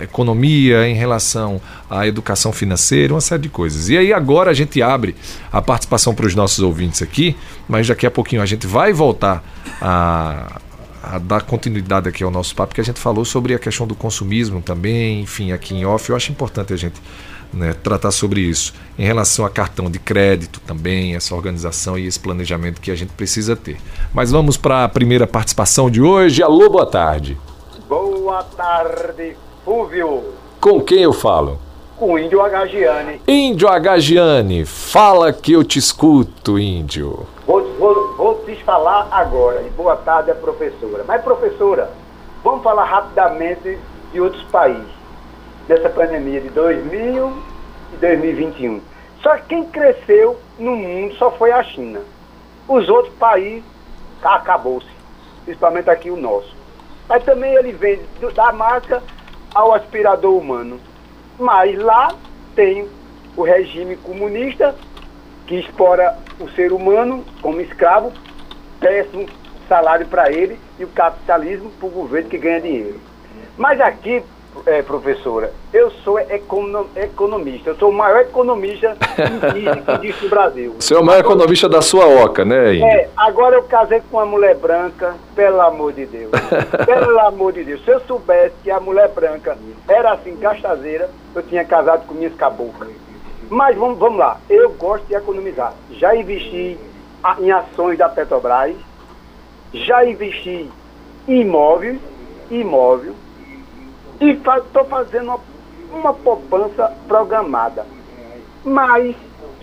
[0.01, 3.89] economia, em relação à educação financeira, uma série de coisas.
[3.89, 5.15] E aí agora a gente abre
[5.53, 7.37] a participação para os nossos ouvintes aqui,
[7.69, 9.43] mas daqui a pouquinho a gente vai voltar
[9.81, 10.61] a,
[11.03, 13.95] a dar continuidade aqui ao nosso papo, que a gente falou sobre a questão do
[13.95, 16.11] consumismo também, enfim, aqui em off.
[16.11, 17.01] Eu acho importante a gente
[17.53, 18.75] né, tratar sobre isso.
[18.99, 23.13] Em relação a cartão de crédito também, essa organização e esse planejamento que a gente
[23.13, 23.79] precisa ter.
[24.13, 26.43] Mas vamos para a primeira participação de hoje.
[26.43, 27.39] Alô, boa tarde.
[27.89, 29.37] Boa tarde,
[29.69, 30.33] Fúvio.
[30.63, 31.59] Com quem eu falo?
[31.99, 33.21] Com o Índio Agagiani.
[33.29, 37.27] Índio Agagiani, fala que eu te escuto, Índio.
[37.47, 39.61] Vou, vou, vou te falar agora.
[39.61, 41.05] E boa tarde, professora.
[41.07, 41.91] Mas, professora,
[42.43, 43.79] vamos falar rapidamente
[44.11, 44.89] de outros países
[45.67, 47.31] dessa pandemia de 2000
[47.93, 48.81] e 2021.
[49.23, 52.01] Só que quem cresceu no mundo só foi a China.
[52.67, 53.65] Os outros países
[54.23, 54.89] acabou-se,
[55.45, 56.57] principalmente aqui o nosso.
[57.07, 58.03] Mas também ele vende
[58.35, 59.03] da marca
[59.59, 60.79] ao aspirador humano.
[61.37, 62.15] Mas lá
[62.55, 62.89] tem
[63.37, 64.73] o regime comunista
[65.49, 68.13] que explora o ser humano como escravo,
[68.79, 69.27] péssimo
[69.69, 73.01] salário para ele e o capitalismo para o governo que ganha dinheiro.
[73.57, 74.23] Mas aqui,
[74.67, 78.97] é, professora, eu sou economista, eu sou o maior economista
[79.53, 80.75] que existe no Brasil.
[80.79, 82.87] Você é o maior economista da sua oca, né, Índio?
[82.87, 86.31] É, agora eu casei com uma mulher branca, pelo amor de Deus.
[86.85, 87.85] pelo amor de Deus.
[87.85, 89.57] Se eu soubesse que a mulher branca
[89.89, 92.91] era assim, gastazeira, eu tinha casado com minhas caboclas.
[93.49, 95.73] Mas vamos, vamos lá, eu gosto de economizar.
[95.93, 96.77] Já investi
[97.41, 98.77] em ações da Petrobras,
[99.73, 100.69] já investi
[101.27, 101.99] em imóveis,
[102.51, 103.15] imóvel,
[104.21, 105.41] e estou fazendo uma,
[105.93, 107.87] uma poupança programada.
[108.65, 109.15] Mas,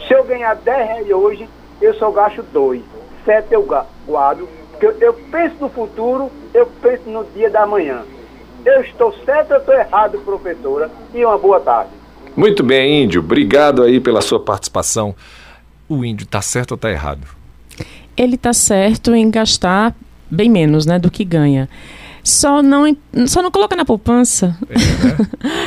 [0.08, 1.50] se eu ganhar 10 reais hoje,
[1.82, 2.82] eu só gasto 2.
[3.26, 3.68] 7 eu
[4.08, 4.48] guardo.
[4.72, 8.04] Porque eu, eu penso no futuro, eu penso no dia da manhã.
[8.66, 10.90] Eu estou certo ou estou errado, professora?
[11.14, 11.92] E uma boa tarde.
[12.36, 13.22] Muito bem, Índio.
[13.22, 15.16] Obrigado aí pela sua participação.
[15.88, 17.28] O índio está certo ou está errado?
[18.18, 19.96] Ele está certo em gastar
[20.30, 21.70] bem menos né, do que ganha.
[22.26, 24.58] Só não, só não coloca na poupança.
[24.68, 25.18] É, né?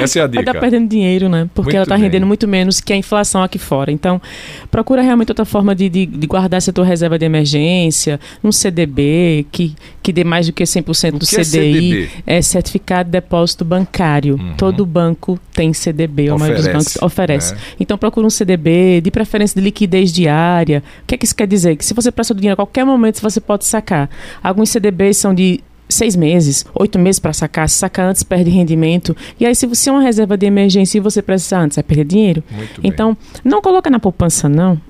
[0.00, 0.42] Essa é a dica.
[0.42, 1.48] Vai estar perdendo dinheiro, né?
[1.54, 3.92] Porque Muito ela está rendendo muito menos que a inflação aqui fora.
[3.92, 4.20] Então,
[4.68, 9.46] procura realmente outra forma de, de, de guardar essa tua reserva de emergência, um CDB
[9.52, 11.44] que, que dê mais do que 100% do que é CDI.
[11.44, 12.10] CDB?
[12.26, 14.36] É Certificado de Depósito Bancário.
[14.56, 17.54] Todo banco tem CDB, a maioria dos bancos oferece.
[17.54, 17.60] né?
[17.78, 20.82] Então, procura um CDB, de preferência de liquidez diária.
[21.04, 21.76] O que é que isso quer dizer?
[21.76, 24.10] Que se você presta o dinheiro a qualquer momento, você pode sacar.
[24.42, 27.68] Alguns CDBs são de seis meses, oito meses para sacar.
[27.68, 29.16] Se sacar antes, perde rendimento.
[29.40, 32.04] E aí, se você é uma reserva de emergência e você precisar antes, vai perder
[32.04, 32.44] dinheiro.
[32.50, 32.90] Muito bem.
[32.90, 34.80] Então, não coloca na poupança, não.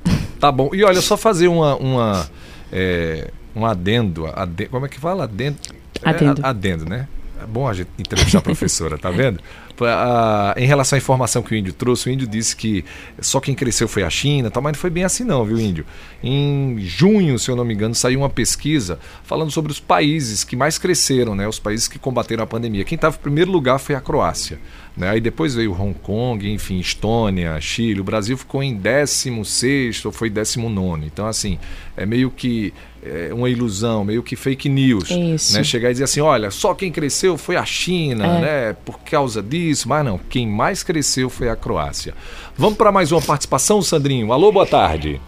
[0.40, 0.70] Tá bom.
[0.72, 1.76] E olha, só fazer uma.
[1.76, 2.28] uma
[2.72, 5.24] é, um adendo, ade- Como é que fala?
[5.24, 5.56] Adendo.
[6.04, 6.40] É, Adendo.
[6.44, 7.08] a- adendo, né?
[7.40, 9.40] É bom a gente entrevistar a professora, tá vendo?
[9.80, 12.84] Ah, em relação à informação que o índio trouxe, o índio disse que
[13.20, 15.86] só quem cresceu foi a China, tal, mas não foi bem assim não, viu, índio?
[16.20, 20.56] Em junho, se eu não me engano, saiu uma pesquisa falando sobre os países que
[20.56, 21.46] mais cresceram, né?
[21.46, 22.84] Os países que combateram a pandemia.
[22.84, 24.58] Quem estava em primeiro lugar foi a Croácia.
[24.98, 25.10] Né?
[25.10, 28.00] Aí depois veio Hong Kong, enfim, Estônia, Chile.
[28.00, 31.06] O Brasil ficou em 16 ou foi 19.
[31.06, 31.56] Então, assim,
[31.96, 35.08] é meio que é, uma ilusão, meio que fake news.
[35.08, 35.56] Isso.
[35.56, 35.62] Né?
[35.62, 38.40] Chegar e dizer assim: olha, só quem cresceu foi a China, É.
[38.40, 38.76] né?
[38.84, 39.88] Por causa disso.
[39.88, 42.12] Mas não, quem mais cresceu foi a Croácia.
[42.56, 44.32] Vamos para mais uma participação, Sandrinho.
[44.32, 45.20] Alô, boa tarde.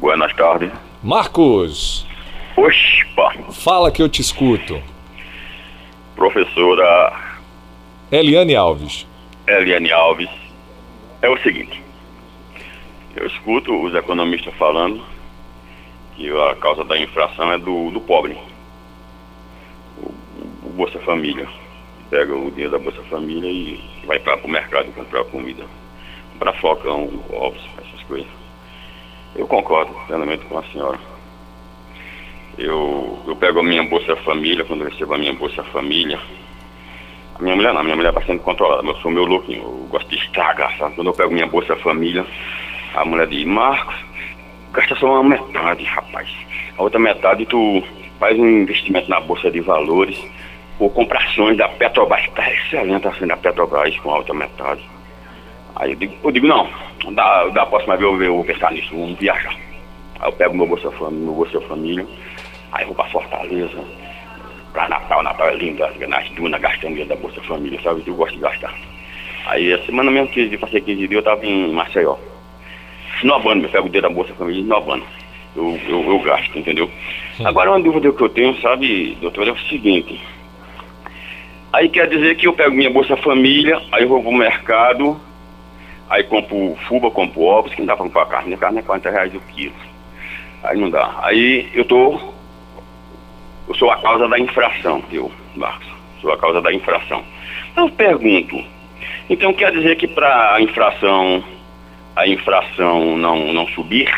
[0.00, 0.70] Buenas tardes.
[1.02, 2.06] Marcos,
[2.56, 4.80] Oxpa, fala que eu te escuto.
[6.14, 7.25] professora
[8.10, 9.04] Eliane Alves.
[9.48, 10.30] Eliane Alves.
[11.20, 11.82] É o seguinte,
[13.16, 15.02] eu escuto os economistas falando
[16.14, 18.38] que a causa da inflação é do, do pobre.
[19.98, 20.14] O,
[20.66, 21.48] o Bolsa Família.
[22.08, 25.64] Pega o dinheiro da Bolsa Família e vai para o mercado comprar comida.
[26.34, 28.28] Comprar flocão, ovos, essas coisas.
[29.34, 31.00] Eu concordo plenamente com a senhora.
[32.56, 36.20] Eu, eu pego a minha Bolsa Família, quando eu recebo a minha Bolsa Família,
[37.38, 40.08] a minha mulher não, minha mulher é bastante controlada, eu sou meu louquinho, eu gosto
[40.08, 40.94] de estragar, sabe?
[40.94, 42.24] Quando eu pego minha Bolsa Família,
[42.94, 43.94] a mulher diz, Marcos,
[44.72, 46.28] gasta só uma metade, rapaz.
[46.78, 47.82] A outra metade tu
[48.18, 50.18] faz um investimento na Bolsa de Valores
[50.78, 54.82] ou compra ações da Petrobras, tá excelente a ação da Petrobras com a outra metade.
[55.74, 56.70] Aí eu digo, eu digo não,
[57.12, 59.54] da, da próxima vez eu, eu vou pensar nisso, vamos viajar.
[60.20, 62.06] Aí eu pego meu Bolsa Família, meu Bolsa Família,
[62.72, 63.84] aí eu vou pra Fortaleza,
[64.76, 68.02] pra Natal, Natal é lindo, nas dunas, gastando dinheiro da Bolsa Família, sabe?
[68.06, 68.74] Eu gosto de gastar.
[69.46, 72.16] Aí a semana mesmo que eu passei 15 dias, eu tava em Maceió.
[73.22, 75.06] Inovando, eu pego o dedo da Bolsa Família inovando.
[75.56, 76.90] Eu, eu, eu gasto, entendeu?
[77.42, 80.20] Agora uma dúvida que eu tenho, sabe, doutor, é o seguinte.
[81.72, 85.18] Aí quer dizer que eu pego minha Bolsa Família, aí eu vou pro mercado,
[86.10, 89.10] aí compro fuba, compro ovos, que não dá pra comprar carne, a carne é 40
[89.10, 89.72] reais o quilo.
[90.62, 91.18] Aí não dá.
[91.22, 92.35] Aí eu tô
[93.68, 95.86] eu sou a causa da infração, eu, Marcos.
[96.20, 97.22] Sou a causa da infração.
[97.76, 98.62] Eu pergunto,
[99.28, 101.44] então quer dizer que para a infração,
[102.14, 104.08] a infração não, não subir,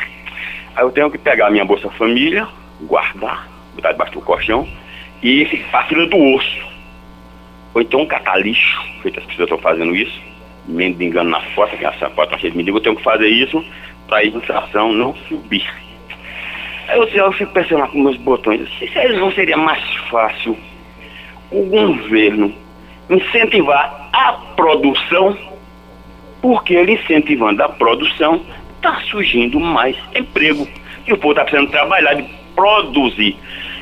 [0.76, 2.46] aí eu tenho que pegar a minha Bolsa Família,
[2.82, 4.68] guardar, botar debaixo do colchão
[5.22, 6.68] e ficar fila do osso.
[7.74, 10.20] Ou então catar lixo, feito as pessoas estão fazendo isso,
[10.66, 13.64] mendigando na porta, que essa tá cheia de mendigo, eu tenho que fazer isso
[14.06, 15.66] para a inflação não subir.
[16.88, 20.57] Aí eu, eu fico pensando lá com meus botões, se se não seria mais fácil
[21.51, 22.53] o governo
[23.11, 25.37] incentivar a produção,
[26.40, 28.42] porque ele incentivando a produção,
[28.77, 30.66] está surgindo mais emprego.
[31.07, 32.24] E o povo está precisando trabalhar, de
[32.55, 33.37] produzir.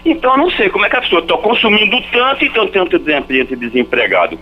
[0.05, 2.99] Então eu não sei como é que a pessoa está consumindo tanto e tem tanto
[3.29, 4.39] gente desempregado.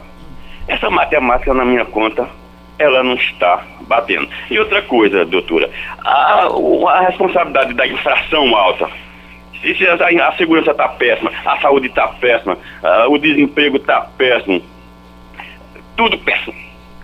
[0.68, 2.28] Essa matemática na minha conta,
[2.78, 4.28] ela não está batendo.
[4.50, 5.70] E outra coisa, doutora,
[6.04, 6.46] a,
[6.88, 8.88] a responsabilidade da infração alta.
[9.60, 14.62] Se, a, a segurança está péssima, a saúde está péssima, ah, o desemprego está péssimo,
[15.96, 16.54] tudo péssimo.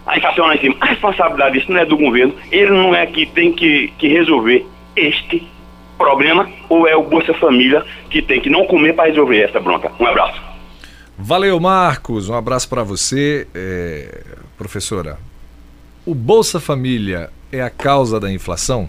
[0.07, 0.77] A inflação lá em cima.
[0.81, 4.67] A responsabilidade disso não é do governo, ele não é que tem que, que resolver
[4.97, 5.47] este
[5.97, 9.93] problema, ou é o Bolsa Família que tem que não comer para resolver essa bronca.
[10.01, 10.43] Um abraço.
[11.17, 12.29] Valeu, Marcos.
[12.29, 14.23] Um abraço para você, É,
[14.57, 15.19] professora.
[16.05, 18.89] O Bolsa Família é a causa da inflação?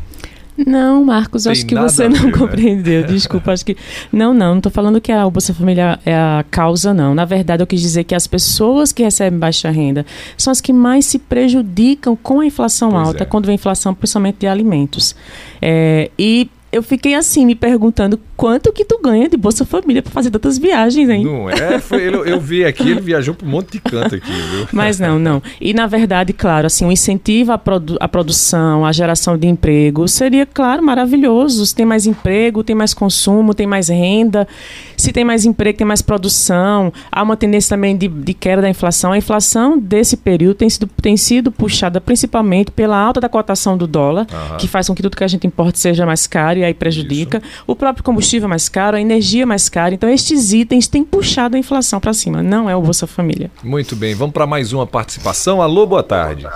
[0.58, 2.38] Não, Marcos, Tem acho que você a não ver, né?
[2.38, 3.04] compreendeu.
[3.08, 3.76] Desculpa, acho que.
[4.12, 7.16] Não, não, não estou falando que a Bolsa Família é a causa, não.
[7.16, 10.06] Na verdade, eu quis dizer que as pessoas que recebem baixa renda
[10.38, 13.26] são as que mais se prejudicam com a inflação Pois alta, é.
[13.26, 15.16] quando vem inflação, principalmente de alimentos.
[15.62, 20.12] É, e eu fiquei assim, me perguntando quanto que tu ganha de Bolsa Família para
[20.12, 21.26] fazer tantas viagens, hein?
[21.26, 21.80] Não é?
[21.80, 24.68] Foi, eu, eu vi aqui, ele viajou para um monte de canto aqui, viu?
[24.72, 25.44] Mas não, não.
[25.60, 30.08] E na verdade, claro, assim, o incentivo à, produ à produção, à geração de emprego
[30.08, 31.66] seria, claro, maravilhoso.
[31.66, 34.48] Se tem mais emprego, tem mais consumo, tem mais renda.
[34.96, 36.94] Se tem mais emprego, tem mais produção.
[37.12, 39.12] Há uma tendência também de, de queda da inflação.
[39.12, 43.86] A inflação desse período tem sido, tem sido puxada principalmente pela alta da cotação do
[43.86, 44.58] dólar, uhum.
[44.58, 47.40] que faz com que tudo que a gente importa seja mais caro e aí prejudica.
[47.44, 47.64] Isso.
[47.68, 49.94] O próprio combustível mais caro, a energia mais cara.
[49.94, 52.42] Então, estes itens têm puxado a inflação para cima.
[52.42, 53.52] Não é o Bolsa Família.
[53.64, 54.16] Muito bem.
[54.16, 55.62] Vamos para mais uma participação.
[55.62, 56.48] Alô, boa tarde.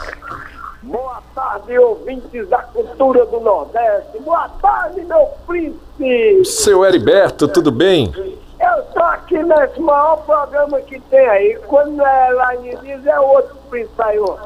[0.83, 4.19] Boa tarde, ouvintes da cultura do Nordeste.
[4.19, 6.45] Boa tarde, meu príncipe.
[6.45, 8.11] Seu Heriberto, tudo bem?
[8.59, 11.59] Eu estou aqui nesse maior programa que tem aí.
[11.67, 14.37] Quando é lá em Diz, é outro príncipe aí, o,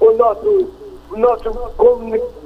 [0.00, 0.70] o nosso
[1.16, 1.50] nosso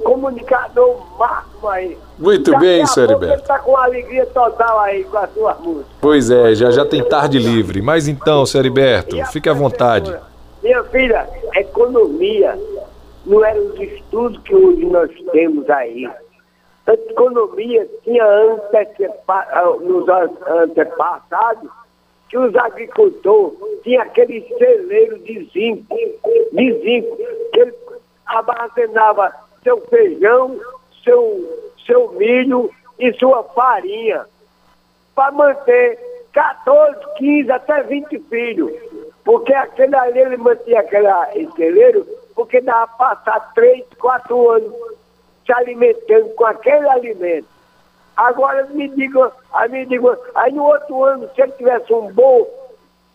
[0.03, 1.97] comunicador máximo aí.
[2.17, 3.33] Muito Daqui bem, senhor Heriberto.
[3.33, 5.87] Ele está com alegria total aí com as suas músicas.
[5.99, 7.81] Pois é, já já tem tarde livre.
[7.81, 10.15] Mas então, senhor Heriberto, fique à vontade.
[10.61, 12.57] Minha filha, economia
[13.25, 16.09] não era os estudos que hoje nós temos aí.
[16.85, 21.69] A economia tinha ah, nos antepassados
[22.29, 25.95] que os agricultores tinham aquele celeiro de zinco,
[26.51, 27.17] de zinco,
[27.53, 27.73] que ele
[28.25, 29.33] armazenava
[29.63, 30.59] seu feijão,
[31.03, 34.25] seu, seu milho e sua farinha
[35.15, 35.99] para manter
[36.33, 38.71] 14, 15, até 20 filhos.
[39.23, 41.07] Porque aquele ali ele mantinha aquele
[41.55, 42.05] celeiro
[42.35, 44.73] porque dava para passar 3, 4 anos
[45.45, 47.47] se alimentando com aquele alimento.
[48.15, 52.47] Agora me digam, aí me digam, aí no outro ano, se ele tivesse um bom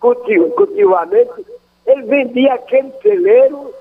[0.00, 1.44] cultivo, cultivamento,
[1.86, 3.72] ele vendia aquele celeiro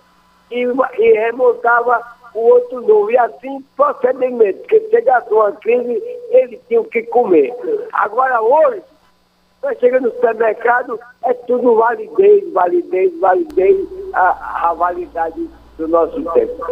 [0.51, 2.01] e, e remontava
[2.33, 3.11] o outro novo.
[3.11, 7.53] E assim procedimento, porque chegasse uma crise, ele tinha que comer.
[7.93, 8.81] Agora hoje,
[9.63, 16.65] nós chegamos no supermercado, é tudo validez, validez, validez, a, a validade do nosso tempo.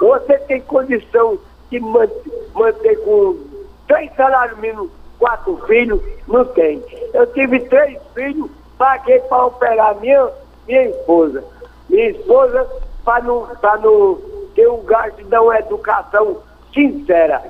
[0.00, 1.38] Você tem condição
[1.70, 3.38] de manter, manter com
[3.86, 6.00] três salários mínimos, quatro filhos?
[6.26, 6.82] Não tem.
[7.12, 10.30] Eu tive três filhos, paguei para operar minha,
[10.66, 11.42] minha esposa.
[11.88, 12.68] Minha esposa
[13.08, 13.48] para não,
[13.80, 14.18] não
[14.54, 16.42] ter um gasto de dar uma educação
[16.74, 17.42] sincera,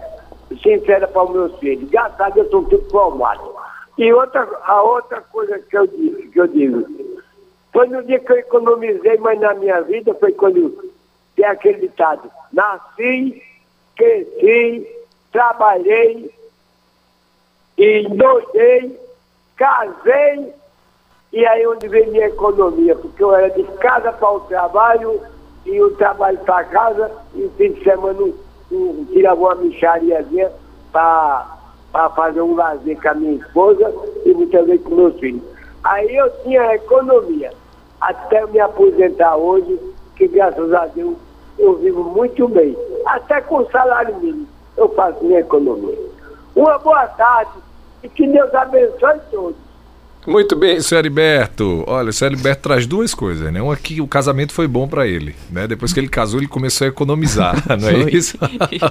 [0.62, 1.92] sincera para os meus filhos.
[1.97, 3.57] A Deus, eu estou tudo formado.
[3.99, 6.87] E outra, a outra coisa que eu, digo, que eu digo,
[7.73, 10.92] foi no dia que eu economizei mais na minha vida, foi quando
[11.35, 13.42] tem aquele ditado, nasci,
[13.97, 14.87] cresci,
[15.33, 16.33] trabalhei,
[17.77, 19.01] e doidei,
[19.57, 20.55] casei,
[21.33, 25.21] e aí onde vem minha economia, porque eu era de casa para o trabalho,
[25.68, 28.33] e o trabalho para casa, e o fim de semana
[28.72, 30.50] um, tirava uma michariazinha
[30.90, 33.92] para fazer um lazer com a minha esposa
[34.24, 35.42] e muitas vezes com meus filhos.
[35.85, 37.52] Aí eu tinha economia,
[38.00, 39.78] até me aposentar hoje,
[40.16, 41.16] que graças a Deus
[41.59, 42.76] eu vivo muito bem.
[43.07, 45.98] Até com salário mínimo eu faço minha economia.
[46.57, 47.52] Uma boa tarde
[48.02, 49.67] e que Deus abençoe todos.
[50.28, 51.84] Muito bem, senhor Heriberto.
[51.86, 53.62] Olha, o senhor Heriberto traz duas coisas, né?
[53.62, 55.66] Uma que o casamento foi bom para ele, né?
[55.66, 58.36] Depois que ele casou, ele começou a economizar, não é isso?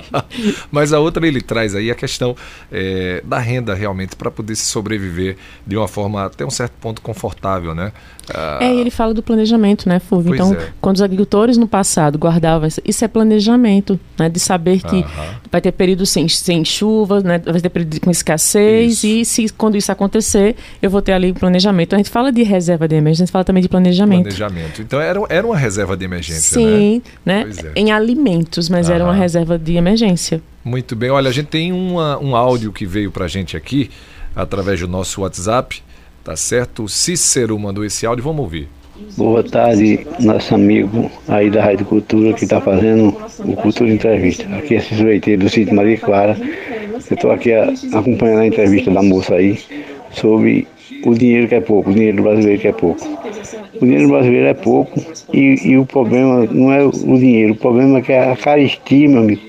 [0.72, 2.36] Mas a outra ele traz aí a questão
[2.72, 7.04] é, da renda realmente para poder se sobreviver de uma forma até um certo ponto
[7.04, 7.92] confortável, né?
[8.34, 10.34] Ah, é, ele fala do planejamento, né, Fulvio?
[10.34, 10.70] Então, é.
[10.82, 14.28] quando os agricultores no passado guardavam isso, isso é planejamento, né?
[14.28, 15.36] De saber que -huh.
[15.52, 17.40] vai ter período sem, sem chuva, né?
[17.40, 19.08] Vai ter período com escassez isso.
[19.08, 21.94] e se quando isso acontecer, eu vou ter ali planejamento.
[21.94, 24.24] A gente fala de reserva de emergência, a gente fala também de planejamento.
[24.24, 24.82] Planejamento.
[24.82, 27.46] Então era, era uma reserva de emergência, Sim, né?
[27.46, 27.52] né?
[27.76, 27.80] É.
[27.80, 30.42] Em alimentos, mas era uma reserva de emergência.
[30.64, 31.10] Muito bem.
[31.10, 33.90] Olha, a gente tem uma, um áudio que veio para a gente aqui,
[34.36, 35.82] através do nosso WhatsApp,
[36.24, 36.84] tá certo?
[36.84, 38.68] O Cícero mandou esse áudio, vamos ouvir.
[39.16, 44.44] Boa tarde, nosso amigo aí da Rádio Cultura que está fazendo o Cultura Entrevista.
[44.56, 46.38] Aqui é Cícero Leiteiro do sítio Maria Clara.
[47.10, 49.60] Eu estou aqui a, acompanhando a entrevista da moça aí
[50.12, 50.68] sobre
[51.06, 53.08] o dinheiro que é pouco, o dinheiro brasileiro que é pouco.
[53.76, 55.00] O dinheiro brasileiro é pouco
[55.34, 59.08] e, e o problema não é o dinheiro, o problema é que é a caristia,
[59.08, 59.42] meu amigo.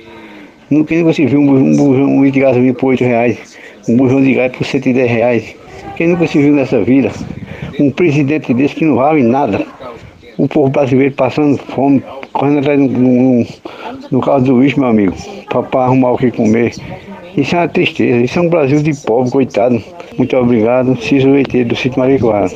[0.70, 3.58] Nunca você viu um, um bujão de gasolina por 8 reais,
[3.88, 5.56] um bujão de gás por 110 reais.
[5.96, 7.10] Quem nunca se viu nessa vida?
[7.80, 9.64] Um presidente desse que não vale nada.
[10.36, 13.46] O povo brasileiro passando fome, correndo atrás no, no,
[14.10, 15.14] no carro do bicho, meu amigo,
[15.70, 16.72] para arrumar o que comer.
[17.38, 19.80] Isso é uma tristeza, isso é um Brasil de pobre, coitado.
[20.16, 22.50] Muito obrigado, Cícero Leiteiro, do Sítio Maricoara.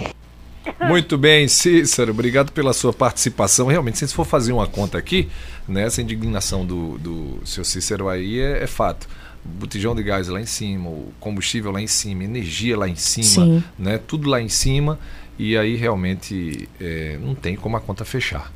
[0.88, 3.68] Muito bem, Cícero, obrigado pela sua participação.
[3.68, 5.28] Realmente, se for fazer uma conta aqui,
[5.68, 9.08] né, essa indignação do, do seu Cícero aí é, é fato.
[9.44, 13.44] botijão de gás lá em cima, o combustível lá em cima, energia lá em cima,
[13.46, 13.64] Sim.
[13.78, 14.00] né?
[14.04, 14.98] Tudo lá em cima
[15.38, 18.52] e aí realmente é, não tem como a conta fechar.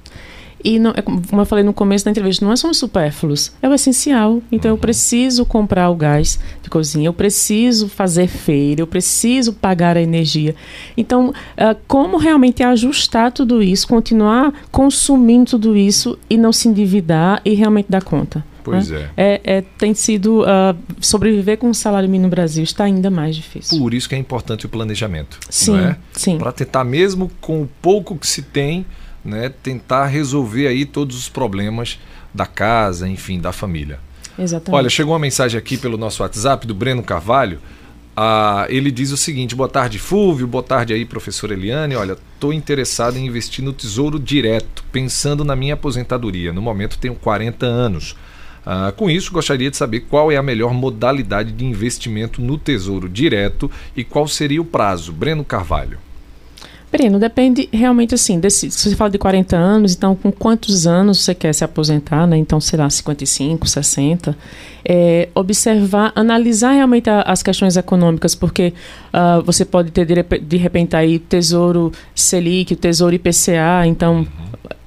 [0.64, 3.52] E não, é como eu falei no começo da entrevista, não é só os supérfluos,
[3.62, 4.42] é o essencial.
[4.50, 9.96] Então eu preciso comprar o gás de cozinha, eu preciso fazer feira, eu preciso pagar
[9.96, 10.54] a energia.
[10.96, 17.40] Então, ah, como realmente ajustar tudo isso, continuar consumindo tudo isso e não se endividar
[17.44, 18.44] e realmente dar conta?
[18.64, 19.08] Pois né?
[19.16, 19.40] é.
[19.44, 23.78] é, tem sido ah, sobreviver com o salário mínimo no Brasil está ainda mais difícil.
[23.78, 25.38] Por isso que é importante o planejamento.
[25.48, 25.96] Sim, é?
[26.12, 26.38] sim.
[26.38, 28.84] Para tentar, mesmo com o pouco que se tem,
[29.26, 31.98] né, tentar resolver aí todos os problemas
[32.32, 33.98] da casa, enfim, da família.
[34.38, 34.78] Exatamente.
[34.78, 37.58] Olha, chegou uma mensagem aqui pelo nosso WhatsApp do Breno Carvalho.
[38.16, 41.96] Ah, ele diz o seguinte: boa tarde, Fúvio, boa tarde aí, professora Eliane.
[41.96, 46.52] Olha, estou interessado em investir no Tesouro Direto, pensando na minha aposentadoria.
[46.52, 48.16] No momento tenho 40 anos.
[48.64, 53.08] Ah, com isso, gostaria de saber qual é a melhor modalidade de investimento no Tesouro
[53.08, 55.12] Direto e qual seria o prazo.
[55.12, 55.98] Breno Carvalho.
[56.90, 61.20] Breno, depende realmente assim, desse, se você fala de 40 anos, então com quantos anos
[61.20, 62.36] você quer se aposentar, né?
[62.36, 64.36] Então, sei lá, 55, 60.
[64.88, 68.72] É, observar, analisar realmente a- as questões econômicas, porque
[69.12, 74.24] ah, você pode ter de, de repente aí Tesouro Selic, Tesouro IPCA, então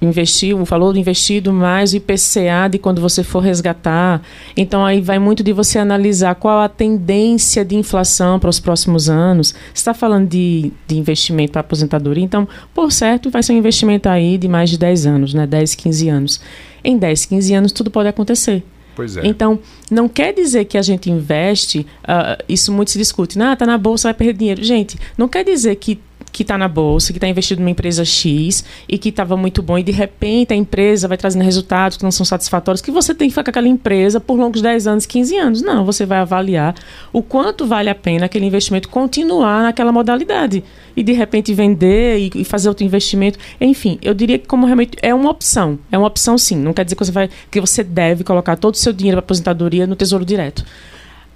[0.01, 4.21] investir, o valor investido mais o IPCA de quando você for resgatar.
[4.55, 9.09] Então aí vai muito de você analisar qual a tendência de inflação para os próximos
[9.09, 9.49] anos.
[9.73, 14.07] Você está falando de, de investimento para aposentadoria, então, por certo, vai ser um investimento
[14.07, 15.45] aí de mais de 10 anos, né?
[15.45, 16.41] 10, 15 anos.
[16.83, 18.63] Em 10, 15 anos tudo pode acontecer.
[18.99, 19.21] Pois é.
[19.23, 19.57] Então,
[19.89, 23.77] não quer dizer que a gente investe, ah, isso muito se discute, ah, tá na
[23.77, 24.61] bolsa, vai perder dinheiro.
[24.61, 26.01] Gente, não quer dizer que
[26.32, 29.77] que está na bolsa, que está investido numa empresa X e que estava muito bom
[29.77, 33.27] e de repente a empresa vai trazendo resultados que não são satisfatórios, que você tem
[33.27, 35.61] que ficar com aquela empresa por longos 10 anos, 15 anos.
[35.61, 36.75] Não, você vai avaliar
[37.11, 40.63] o quanto vale a pena aquele investimento continuar naquela modalidade
[40.95, 43.39] e de repente vender e, fazer outro investimento.
[43.59, 46.57] Enfim, eu diria que como realmente é uma opção, é uma opção sim.
[46.57, 49.25] Não quer dizer que você vai que você deve colocar todo o seu dinheiro para
[49.25, 50.65] aposentadoria no Tesouro Direto.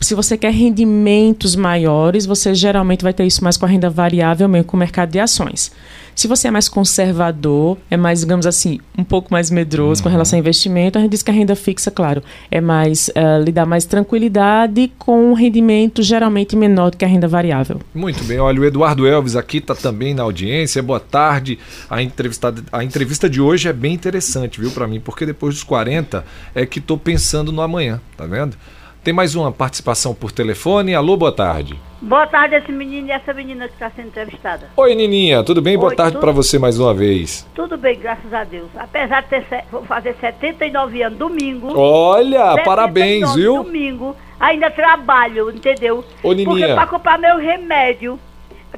[0.04, 4.50] Se você quer rendimentos maiores, você geralmente vai ter isso mais com a renda variável,
[4.50, 5.72] mesmo com o mercado de ações.
[6.14, 10.38] Se você é mais conservador, é mais, digamos assim, um pouco mais medroso com relação
[10.38, 13.66] ao investimento, a gente diz que a renda fixa, claro, é mais, eh, lhe dá
[13.66, 17.80] mais tranquilidade com um rendimento geralmente menor do que a renda variável.
[17.96, 20.84] Muito bem, olha, o Eduardo Elves aqui está também na audiência.
[20.84, 21.58] Boa tarde.
[21.90, 25.64] A entrevista, a entrevista de hoje é bem interessante, viu, para mim, porque depois dos
[25.64, 28.58] 40 é que estou pensando no amanhã, tá vendo?
[29.04, 30.96] Tem mais uma participação por telefone.
[30.96, 31.78] Alô, boa tarde.
[32.02, 34.70] Boa tarde, esse menino e essa menina que está sendo entrevistada.
[34.78, 35.78] Oi, Nininha, tudo bem?
[35.78, 37.46] boa Oi, tarde tudo- para você mais uma vez.
[37.54, 38.70] Tudo bem, graças a Deus.
[38.78, 41.78] Apesar de ter, vou fazer 79 anos domingo.
[41.78, 43.64] Olha, 79 parabéns, viu?
[43.64, 46.06] Domingo, ainda trabalho, entendeu?
[46.24, 46.46] Ô, Nininha.
[46.68, 48.18] Porque para comprar meu remédio,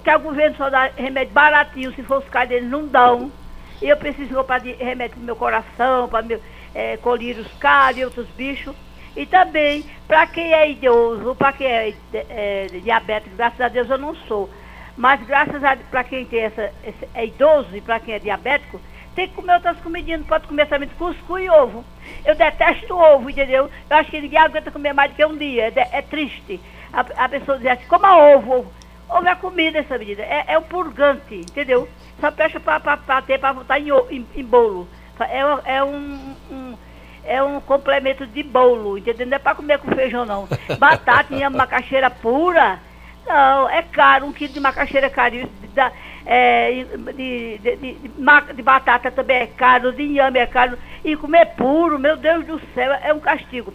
[0.04, 3.32] que o governo só dá remédio baratinho, se for os caras deles não dão.
[3.80, 6.40] E eu preciso comprar de remédio pro meu coração, para meu
[6.74, 8.74] é, colírios caros e outros bichos.
[9.16, 13.98] E também, para quem é idoso, para quem é, é, diabético, graças a Deus eu
[13.98, 14.50] não sou.
[14.98, 18.80] Mas graças a para quem tem essa, esse- é idoso e para quem é diabético,
[19.14, 21.84] tem que comer outras comidinhas, não pode comer somente cuscuz e ovo.
[22.26, 23.70] Eu detesto ovo, entendeu?
[23.90, 25.72] Eu acho que ninguém aguenta comer mais do que um dia.
[25.74, 26.60] É, é triste.
[26.92, 28.66] A, a pessoa diz assim, coma ovo,
[29.10, 29.28] ovo.
[29.28, 30.22] É comida essa medida.
[30.24, 31.88] É, é um purgante, entendeu?
[32.20, 34.88] Só presta para ter, para botar em, em, em bolo.
[35.20, 36.78] É, é um- um
[37.26, 39.26] é um complemento de bolo, entendeu?
[39.28, 40.48] Não é para comer com feijão, não.
[40.80, 42.80] Batata em macaxeira pura,
[43.28, 44.26] não, é caro.
[44.28, 45.48] Um quilo de macaxeira é caro.
[45.74, 45.92] Da-
[46.26, 46.72] é,
[47.14, 50.78] de, de, de- de de batata também é caro, de inhame é caro.
[51.04, 53.74] E comer puro, meu Deus do céu, é um castigo.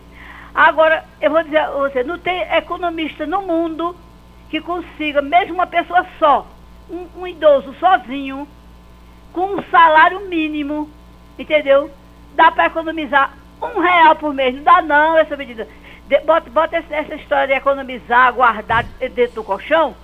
[0.54, 3.96] Agora, eu vou dizer a você, não tem economista no mundo
[4.48, 6.46] que consiga, mesmo uma pessoa só,
[6.90, 8.48] um, um idoso sozinho,
[9.32, 10.90] com um salário mínimo,
[11.38, 11.88] entendeu?
[12.34, 13.32] Dá para economizar
[13.66, 14.54] um real por mês.
[14.54, 15.66] Não dá não essa medida.
[16.06, 19.94] De- bota bota essa história de economizar, guardar dentro do colchão.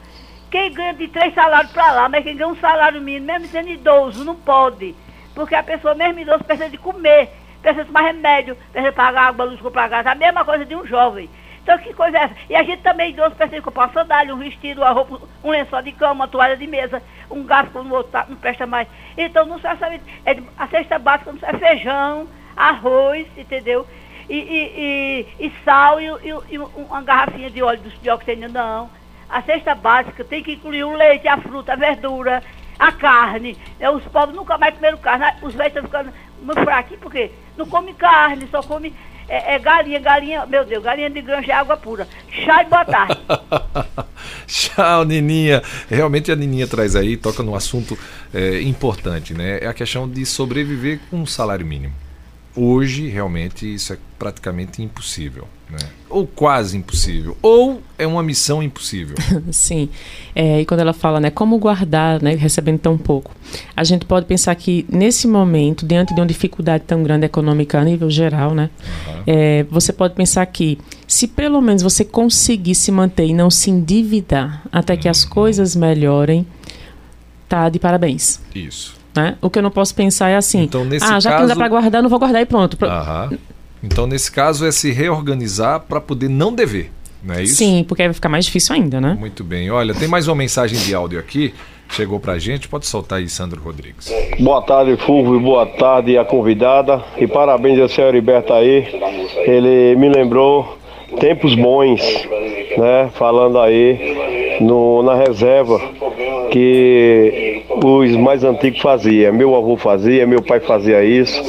[0.50, 3.68] Quem ganha de três salários para lá, mas quem ganha um salário mínimo, mesmo sendo
[3.68, 4.94] idoso, não pode.
[5.34, 7.30] Porque a pessoa, mesmo idoso, precisa de comer,
[7.60, 10.06] precisa tomar remédio, precisa pagar água, luz, comprar gás.
[10.06, 11.28] A mesma coisa de um jovem.
[11.62, 12.34] Então, que coisa é essa?
[12.48, 15.90] E a gente também, idoso, precisa comprar sandália, um vestido, uma roupa, um lençol de
[15.90, 18.86] cama, uma toalha de mesa, um garfo quando o outro não presta mais.
[19.18, 23.86] Então, não se sabe, é a cesta básica não é feijão, arroz, entendeu?
[24.28, 26.06] E, e, e, e sal e,
[26.50, 28.90] e- uma garrafinha de óleo dos dioxina, não.
[29.28, 32.42] A cesta básica tem que incluir o leite, a fruta, a verdura,
[32.78, 33.56] a carne.
[33.78, 35.26] É, os pobres nunca mais comeram carne.
[35.42, 38.94] Os velhos estão ficando muito fraquinhos, porque não come carne, só come
[39.28, 42.06] É, é galinha, galinha, meu Deus, galinha de granja é água pura.
[42.30, 43.18] Chá e boa tarde.
[44.46, 45.62] Tchau, Nininha.
[45.88, 47.98] Realmente a Nininha traz aí, toca num assunto
[48.32, 49.58] é, importante, né?
[49.62, 51.92] É a questão de sobreviver com um salário mínimo.
[52.56, 55.46] Hoje, realmente, isso é praticamente impossível.
[55.68, 55.78] Né?
[56.08, 57.36] Ou quase impossível.
[57.42, 59.16] Ou é uma missão impossível.
[59.50, 59.88] Sim.
[60.34, 63.32] É, e quando ela fala, né, como guardar, né, recebendo tão pouco,
[63.76, 67.84] a gente pode pensar que nesse momento, diante de uma dificuldade tão grande econômica a
[67.84, 68.70] nível geral, né,
[69.06, 69.22] uhum.
[69.26, 73.70] é, você pode pensar que se pelo menos você conseguir se manter e não se
[73.70, 75.00] endividar até uhum.
[75.00, 75.30] que as uhum.
[75.30, 76.46] coisas melhorem,
[77.48, 78.40] tá de parabéns.
[78.54, 78.94] Isso.
[79.16, 79.36] Né?
[79.40, 81.34] O que eu não posso pensar é assim, então, nesse ah, já caso...
[81.36, 82.76] que não dá para guardar, não vou guardar e pronto.
[82.84, 83.30] Aham.
[83.82, 86.90] Então, nesse caso, é se reorganizar para poder não dever,
[87.22, 87.56] não é isso?
[87.56, 89.16] Sim, porque aí vai ficar mais difícil ainda, né?
[89.18, 89.70] Muito bem.
[89.70, 91.54] Olha, tem mais uma mensagem de áudio aqui.
[91.88, 94.12] Chegou pra gente, pode soltar aí, Sandro Rodrigues.
[94.40, 97.02] Boa tarde, Fulvio, boa tarde a convidada.
[97.16, 98.88] E parabéns ao senhor Heriberto aí.
[99.46, 100.76] Ele me lembrou
[101.18, 102.28] tempos bons,
[102.76, 103.10] né?
[103.14, 105.80] Falando aí no, na reserva
[106.50, 109.32] que os mais antigos faziam.
[109.32, 111.42] Meu avô fazia, meu pai fazia isso,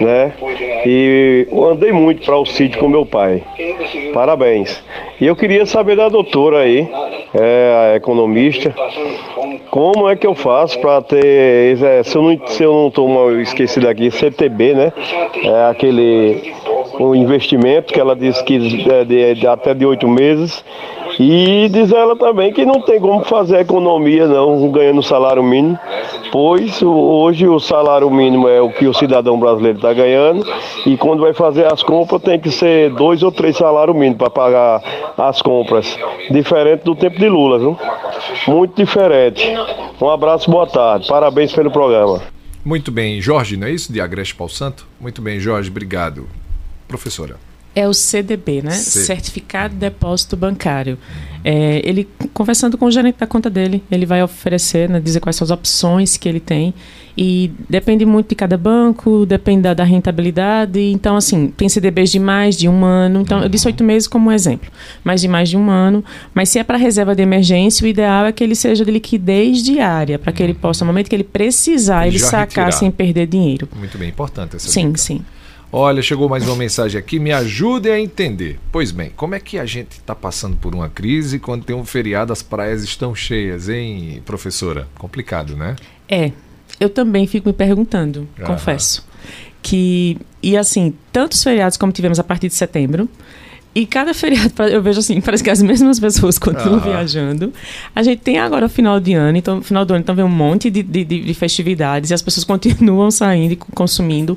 [0.00, 0.32] né?
[0.86, 3.42] E andei muito para o sítio com meu pai.
[4.12, 4.82] Parabéns.
[5.20, 6.88] E eu queria saber da doutora aí,
[7.34, 8.74] é, a economista,
[9.70, 13.40] como é que eu faço para ter, é, se eu não se eu não estou
[13.40, 14.92] esquecido aqui, CTB, né?
[15.44, 16.54] É aquele
[17.00, 18.56] um investimento que ela disse que
[18.90, 20.62] é de, de até de oito meses
[21.18, 25.78] e diz ela também que não tem como fazer economia não ganhando salário mínimo,
[26.30, 30.46] pois hoje o salário mínimo é o que o cidadão brasileiro está ganhando
[30.86, 34.30] e quando vai fazer as compras tem que ser dois ou três salários mínimos para
[34.30, 34.82] pagar
[35.16, 35.98] as compras.
[36.30, 37.78] Diferente do tempo de Lula, viu?
[38.46, 39.46] Muito diferente.
[40.00, 41.08] Um abraço, boa tarde.
[41.08, 42.20] Parabéns pelo programa.
[42.64, 43.92] Muito bem, Jorge, não é isso?
[43.92, 44.86] De Agreste Paulo Santo?
[45.00, 46.26] Muito bem, Jorge, obrigado.
[46.90, 47.36] Professora.
[47.74, 48.72] É o CDB, né?
[48.72, 49.04] C...
[49.04, 50.98] Certificado de Depósito Bancário.
[51.44, 55.36] É, ele, conversando com o gerente da conta dele, ele vai oferecer, né, dizer quais
[55.36, 56.74] são as opções que ele tem.
[57.16, 60.80] E depende muito de cada banco, depende da, da rentabilidade.
[60.80, 63.20] Então, assim, tem CDBs de mais de um ano.
[63.20, 64.70] Então, eu disse oito meses como um exemplo.
[65.04, 66.04] Mais de mais de um ano.
[66.34, 69.62] Mas se é para reserva de emergência, o ideal é que ele seja de liquidez
[69.62, 72.72] diária, para que ele possa, no momento que ele precisar, ele, ele sacar retirar.
[72.72, 73.68] sem perder dinheiro.
[73.76, 74.98] Muito bem, importante essa Sim, dica.
[74.98, 75.24] sim.
[75.72, 78.58] Olha, chegou mais uma mensagem aqui, me ajudem a entender.
[78.72, 81.84] Pois bem, como é que a gente está passando por uma crise quando tem um
[81.84, 84.88] feriado, as praias estão cheias, hein, professora?
[84.98, 85.76] Complicado, né?
[86.08, 86.32] É,
[86.80, 89.06] eu também fico me perguntando, confesso.
[89.62, 93.08] Que, e assim, tantos feriados como tivemos a partir de setembro,
[93.72, 97.52] e cada feriado, eu vejo assim, parece que as mesmas pessoas continuam viajando.
[97.94, 100.28] A gente tem agora o final de ano, então, final do ano, então vem um
[100.28, 104.36] monte de, de, de festividades e as pessoas continuam saindo e consumindo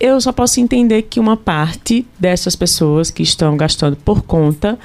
[0.00, 4.78] eu só posso entender que uma parte dessas pessoas que estão gastando por conta,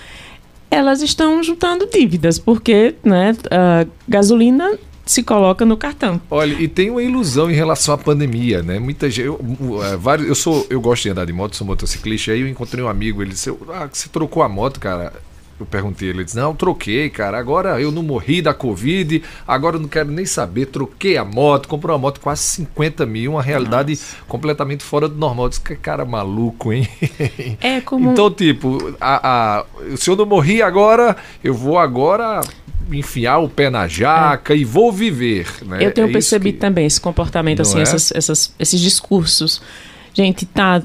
[0.69, 3.35] elas estão juntando dívidas, porque né,
[4.07, 6.19] gasolina se coloca no cartão.
[6.29, 8.79] Olha, e tem uma ilusão em relação à pandemia, né?
[8.79, 9.39] Muita gente, eu,
[9.83, 12.83] é, vários, eu sou, eu gosto de andar de moto, sou motociclista, aí eu encontrei
[12.83, 15.13] um amigo, ele disse: "Ah, você trocou a moto, cara?"
[15.59, 17.37] Eu perguntei, ele disse: Não, troquei, cara.
[17.37, 20.65] Agora eu não morri da Covid, agora eu não quero nem saber.
[20.65, 24.17] Troquei a moto, comprei uma moto quase 50 mil, uma realidade Nossa.
[24.27, 25.45] completamente fora do normal.
[25.45, 26.87] Eu disse: Que cara maluco, hein?
[27.61, 28.11] É como.
[28.11, 32.41] Então, tipo, a, a, se eu não morri agora, eu vou agora
[32.91, 34.57] enfiar o pé na jaca é.
[34.57, 35.47] e vou viver.
[35.63, 35.85] Né?
[35.85, 36.59] Eu tenho é percebido que...
[36.59, 37.81] também esse comportamento, não assim, é?
[37.81, 39.61] essas, essas, esses discursos
[40.15, 40.81] Gente, tá,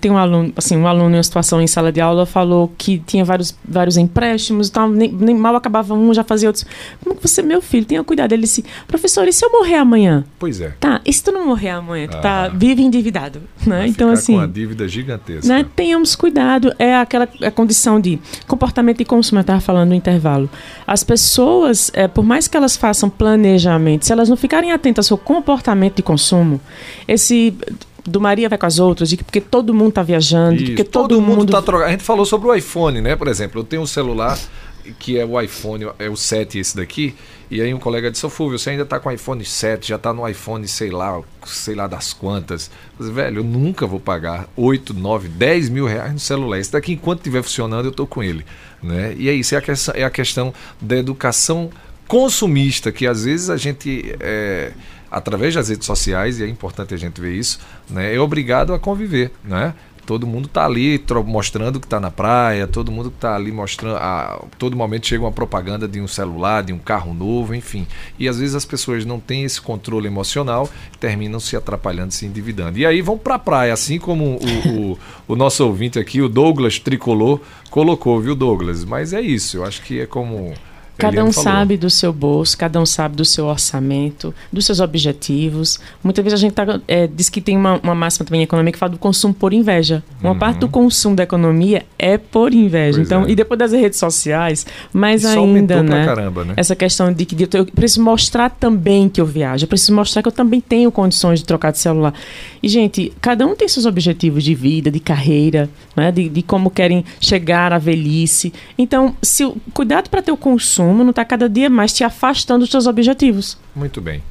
[0.00, 2.98] tem um aluno, assim, um aluno em uma situação em sala de aula falou que
[2.98, 6.66] tinha vários, vários empréstimos e tal, nem, nem, mal acabava um, já fazia outros.
[7.00, 8.32] Como que você, meu filho, tenha cuidado.
[8.32, 10.24] Ele disse, professor, e se eu morrer amanhã?
[10.36, 10.74] Pois é.
[10.80, 12.08] Tá, e se tu não morrer amanhã?
[12.08, 13.86] Tu tá ah, tá vive endividado, né?
[13.86, 14.32] Então, assim...
[14.32, 15.46] com uma dívida gigantesca.
[15.46, 16.74] Né, tenhamos cuidado.
[16.76, 18.18] É aquela a condição de
[18.48, 20.50] comportamento de consumo, eu estava falando no intervalo.
[20.84, 25.08] As pessoas, é, por mais que elas façam planejamento, se elas não ficarem atentas ao
[25.16, 26.60] seu comportamento de consumo,
[27.06, 27.54] esse
[28.04, 30.84] do Maria vai com as outras, de que porque todo mundo está viajando, Isso, porque
[30.84, 31.88] todo, todo mundo está trocando.
[31.88, 33.16] A gente falou sobre o iPhone, né?
[33.16, 34.38] Por exemplo, eu tenho um celular
[34.98, 37.14] que é o iPhone, é o 7 esse daqui,
[37.50, 39.96] e aí um colega disse, ô Fulvio, você ainda está com o iPhone 7, já
[39.96, 42.70] está no iPhone, sei lá, sei lá das quantas.
[42.98, 46.58] Mas, velho, eu nunca vou pagar 8, 9, 10 mil reais no celular.
[46.58, 48.44] Esse daqui, enquanto estiver funcionando, eu estou com ele.
[48.82, 49.14] Né?
[49.16, 51.70] E é isso, é a, questão, é a questão da educação
[52.08, 54.14] consumista, que às vezes a gente...
[54.18, 54.72] É,
[55.12, 57.60] através das redes sociais, e é importante a gente ver isso,
[57.90, 59.30] né, é obrigado a conviver.
[59.44, 59.74] Né?
[60.04, 63.96] Todo mundo está ali mostrando que está na praia, todo mundo está ali mostrando.
[63.98, 67.86] A todo momento chega uma propaganda de um celular, de um carro novo, enfim.
[68.18, 72.78] E às vezes as pessoas não têm esse controle emocional, terminam se atrapalhando, se endividando.
[72.78, 74.98] E aí vão para a praia, assim como o, o,
[75.28, 77.38] o, nosso ouvinte aqui, o Douglas Tricolor,
[77.70, 78.84] colocou, viu, Douglas?
[78.84, 80.52] Mas é isso, eu acho que é como
[81.02, 85.80] Cada um sabe do seu bolso, cada um sabe do seu orçamento, dos seus objetivos.
[86.02, 88.78] Muitas vezes a gente tá, é, diz que tem uma, uma máxima também econômica que
[88.78, 90.02] fala do consumo por inveja.
[90.20, 90.38] Uma uhum.
[90.38, 92.98] parte do consumo da economia é por inveja.
[92.98, 93.30] Pois então, é.
[93.30, 96.04] e depois das redes sociais, mais Isso ainda, né?
[96.04, 96.54] Caramba, né?
[96.56, 100.28] Essa questão de que eu preciso mostrar também que eu viajo, eu preciso mostrar que
[100.28, 102.14] eu também tenho condições de trocar de celular.
[102.62, 106.12] E, gente, cada um tem seus objetivos de vida, de carreira, né?
[106.12, 108.52] de, de como querem chegar à velhice.
[108.78, 112.70] Então, se cuidado para ter o consumo não está cada dia mais te afastando dos
[112.70, 113.58] seus objetivos.
[113.74, 114.22] Muito bem.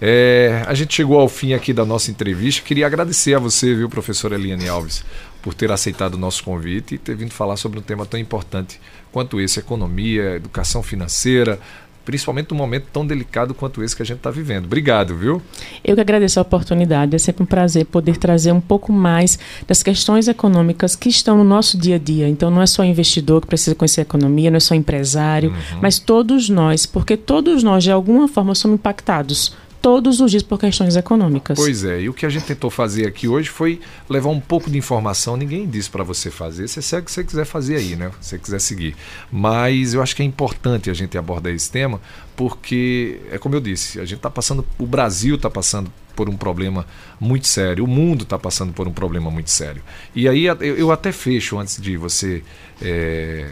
[0.00, 2.62] É, a gente chegou ao fim aqui da nossa entrevista.
[2.62, 5.04] Queria agradecer a você, viu, professora Eliane Alves,
[5.42, 8.80] por ter aceitado o nosso convite e ter vindo falar sobre um tema tão importante
[9.12, 11.58] quanto esse: economia, educação financeira,
[12.06, 14.64] principalmente num momento tão delicado quanto esse que a gente está vivendo.
[14.64, 15.42] Obrigado, viu?
[15.84, 17.16] Eu que agradeço a oportunidade.
[17.16, 21.44] É sempre um prazer poder trazer um pouco mais das questões econômicas que estão no
[21.44, 22.28] nosso dia a dia.
[22.28, 25.80] Então, não é só investidor que precisa conhecer a economia, não é só empresário, uhum.
[25.82, 30.58] mas todos nós, porque todos nós, de alguma forma, somos impactados todos os dias por
[30.58, 31.56] questões econômicas.
[31.56, 34.70] Pois é, e o que a gente tentou fazer aqui hoje foi levar um pouco
[34.70, 35.36] de informação.
[35.36, 38.10] Ninguém disse para você fazer, você segue o que você quiser fazer aí, né?
[38.20, 38.96] Se você quiser seguir.
[39.30, 42.00] Mas eu acho que é importante a gente abordar esse tema,
[42.34, 46.36] porque, é como eu disse, a gente está passando, o Brasil está passando por um
[46.36, 46.86] problema
[47.20, 49.82] muito sério, o mundo está passando por um problema muito sério.
[50.14, 52.42] E aí eu até fecho antes de você.
[52.80, 53.50] É,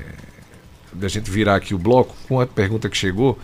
[0.95, 3.39] da gente virar aqui o bloco com a pergunta que chegou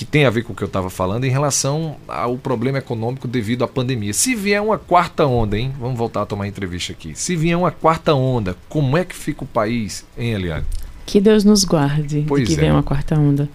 [0.00, 3.28] que tem a ver com o que eu estava falando em relação ao problema econômico
[3.28, 4.14] devido à pandemia.
[4.14, 5.74] Se vier uma quarta onda, hein?
[5.78, 7.12] Vamos voltar a tomar entrevista aqui.
[7.14, 10.64] Se vier uma quarta onda, como é que fica o país, hein, Eliane?
[11.04, 12.62] Que Deus nos guarde pois de que é.
[12.62, 13.46] venha uma quarta onda.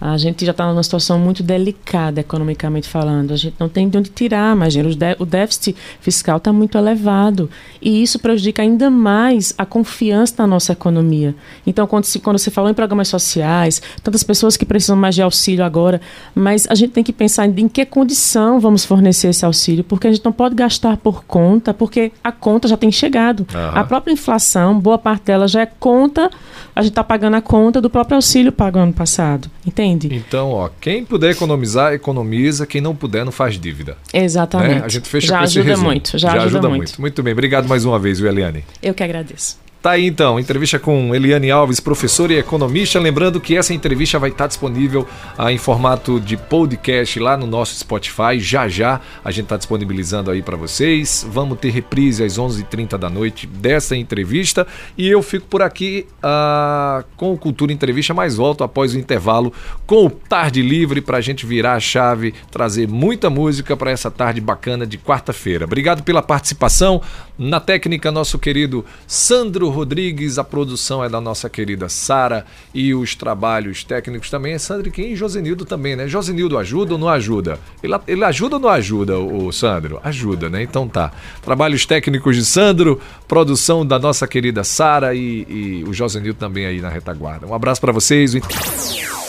[0.00, 3.32] A gente já está numa situação muito delicada economicamente falando.
[3.32, 4.96] A gente não tem de onde tirar mais dinheiro.
[5.18, 7.50] O déficit fiscal está muito elevado.
[7.82, 11.34] E isso prejudica ainda mais a confiança na nossa economia.
[11.66, 15.22] Então, quando, se, quando você falou em programas sociais, tantas pessoas que precisam mais de
[15.22, 16.00] auxílio agora,
[16.34, 20.06] mas a gente tem que pensar em, em que condição vamos fornecer esse auxílio, porque
[20.06, 23.40] a gente não pode gastar por conta, porque a conta já tem chegado.
[23.40, 23.78] Uhum.
[23.78, 26.30] A própria inflação, boa parte dela já é conta,
[26.74, 29.50] a gente está pagando a conta do próprio auxílio pago ano passado.
[29.66, 29.89] Entende?
[30.14, 32.66] Então, ó, quem puder economizar, economiza.
[32.66, 33.96] Quem não puder, não faz dívida.
[34.12, 34.74] Exatamente.
[34.74, 34.82] Né?
[34.84, 36.78] A gente fecha já com ajuda esse muito, já, já ajuda, ajuda muito.
[36.80, 37.00] muito.
[37.00, 37.32] Muito bem.
[37.32, 38.64] Obrigado mais uma vez, Eliane.
[38.82, 39.69] Eu que agradeço.
[39.82, 43.00] Tá aí então, entrevista com Eliane Alves, professora e economista.
[43.00, 45.08] Lembrando que essa entrevista vai estar disponível
[45.38, 48.38] ah, em formato de podcast lá no nosso Spotify.
[48.38, 51.26] Já já a gente está disponibilizando aí para vocês.
[51.30, 54.66] Vamos ter reprise às 11h30 da noite dessa entrevista.
[54.98, 59.50] E eu fico por aqui ah, com o Cultura Entrevista, mas volto após o intervalo
[59.86, 64.10] com o Tarde Livre para a gente virar a chave, trazer muita música para essa
[64.10, 65.64] tarde bacana de quarta-feira.
[65.64, 67.00] Obrigado pela participação.
[67.38, 72.44] Na técnica, nosso querido Sandro Rodrigues, a produção é da nossa querida Sara
[72.74, 76.06] e os trabalhos técnicos também é Sandro e Josenildo também, né?
[76.06, 77.58] Josenildo ajuda ou não ajuda?
[77.82, 80.00] Ele, ele ajuda ou não ajuda, o Sandro?
[80.02, 80.62] Ajuda, né?
[80.62, 81.12] Então tá.
[81.42, 86.80] Trabalhos técnicos de Sandro, produção da nossa querida Sara e, e, o Josenildo também aí
[86.80, 87.46] na retaguarda.
[87.46, 88.34] Um abraço para vocês.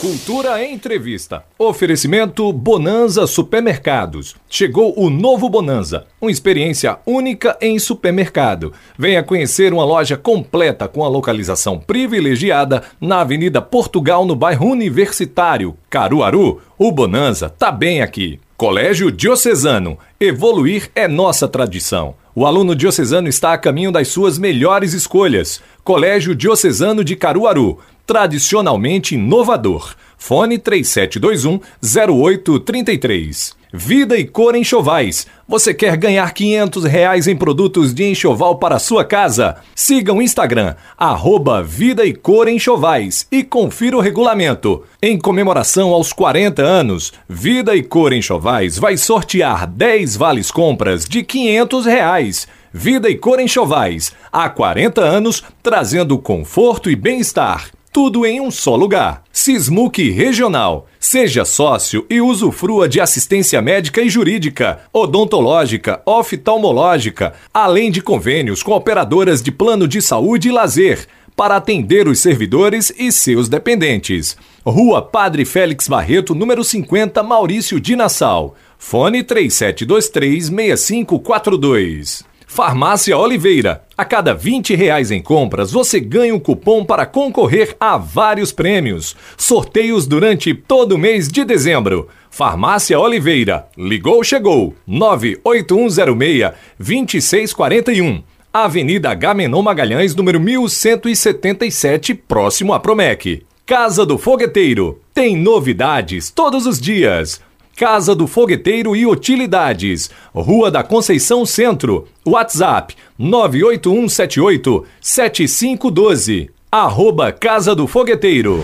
[0.01, 1.43] Cultura Entrevista.
[1.59, 4.35] Oferecimento Bonanza Supermercados.
[4.49, 8.73] Chegou o novo Bonanza, uma experiência única em supermercado.
[8.97, 15.75] Venha conhecer uma loja completa com a localização privilegiada na Avenida Portugal, no bairro Universitário,
[15.89, 16.61] Caruaru.
[16.77, 18.39] O Bonanza tá bem aqui.
[18.55, 19.97] Colégio Diocesano.
[20.17, 22.15] Evoluir é nossa tradição.
[22.33, 25.61] O aluno diocesano está a caminho das suas melhores escolhas.
[25.83, 29.93] Colégio Diocesano de Caruaru tradicionalmente inovador.
[30.17, 33.60] Fone 3721 0833.
[33.73, 35.25] Vida e cor enxovais.
[35.47, 39.55] Você quer ganhar 500 reais em produtos de enxoval para sua casa?
[39.73, 44.83] Siga o Instagram, arroba Vida e Cor Enxovais e confira o regulamento.
[45.01, 51.23] Em comemoração aos 40 anos, Vida e Cor Enxovais vai sortear 10 vales compras de
[51.23, 52.47] 500 reais.
[52.73, 57.71] Vida e Cor Enxovais, há 40 anos, trazendo conforto e bem-estar.
[57.93, 59.21] Tudo em um só lugar.
[59.33, 60.87] Sismuc Regional.
[60.97, 68.71] Seja sócio e usufrua de assistência médica e jurídica, odontológica, oftalmológica, além de convênios com
[68.71, 74.37] operadoras de plano de saúde e lazer, para atender os servidores e seus dependentes.
[74.65, 78.55] Rua Padre Félix Barreto, número 50, Maurício de Nassau.
[78.77, 82.30] Fone 3723 6542.
[82.53, 83.81] Farmácia Oliveira.
[83.97, 89.15] A cada 20 reais em compras, você ganha um cupom para concorrer a vários prêmios.
[89.37, 92.09] Sorteios durante todo o mês de dezembro.
[92.29, 93.67] Farmácia Oliveira.
[93.77, 94.75] Ligou, chegou.
[94.85, 98.21] 98106 2641.
[98.53, 103.45] Avenida Gamenon Magalhães, número 1177, próximo a Promec.
[103.65, 104.99] Casa do Fogueteiro.
[105.13, 107.39] Tem novidades todos os dias.
[107.81, 110.11] Casa do Fogueteiro e Utilidades.
[110.35, 112.07] Rua da Conceição Centro.
[112.23, 116.51] WhatsApp 98178 7512.
[116.71, 118.63] Arroba Casa do Fogueteiro.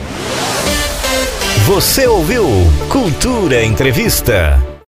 [1.66, 2.46] Você ouviu
[2.92, 4.64] Cultura Entrevista.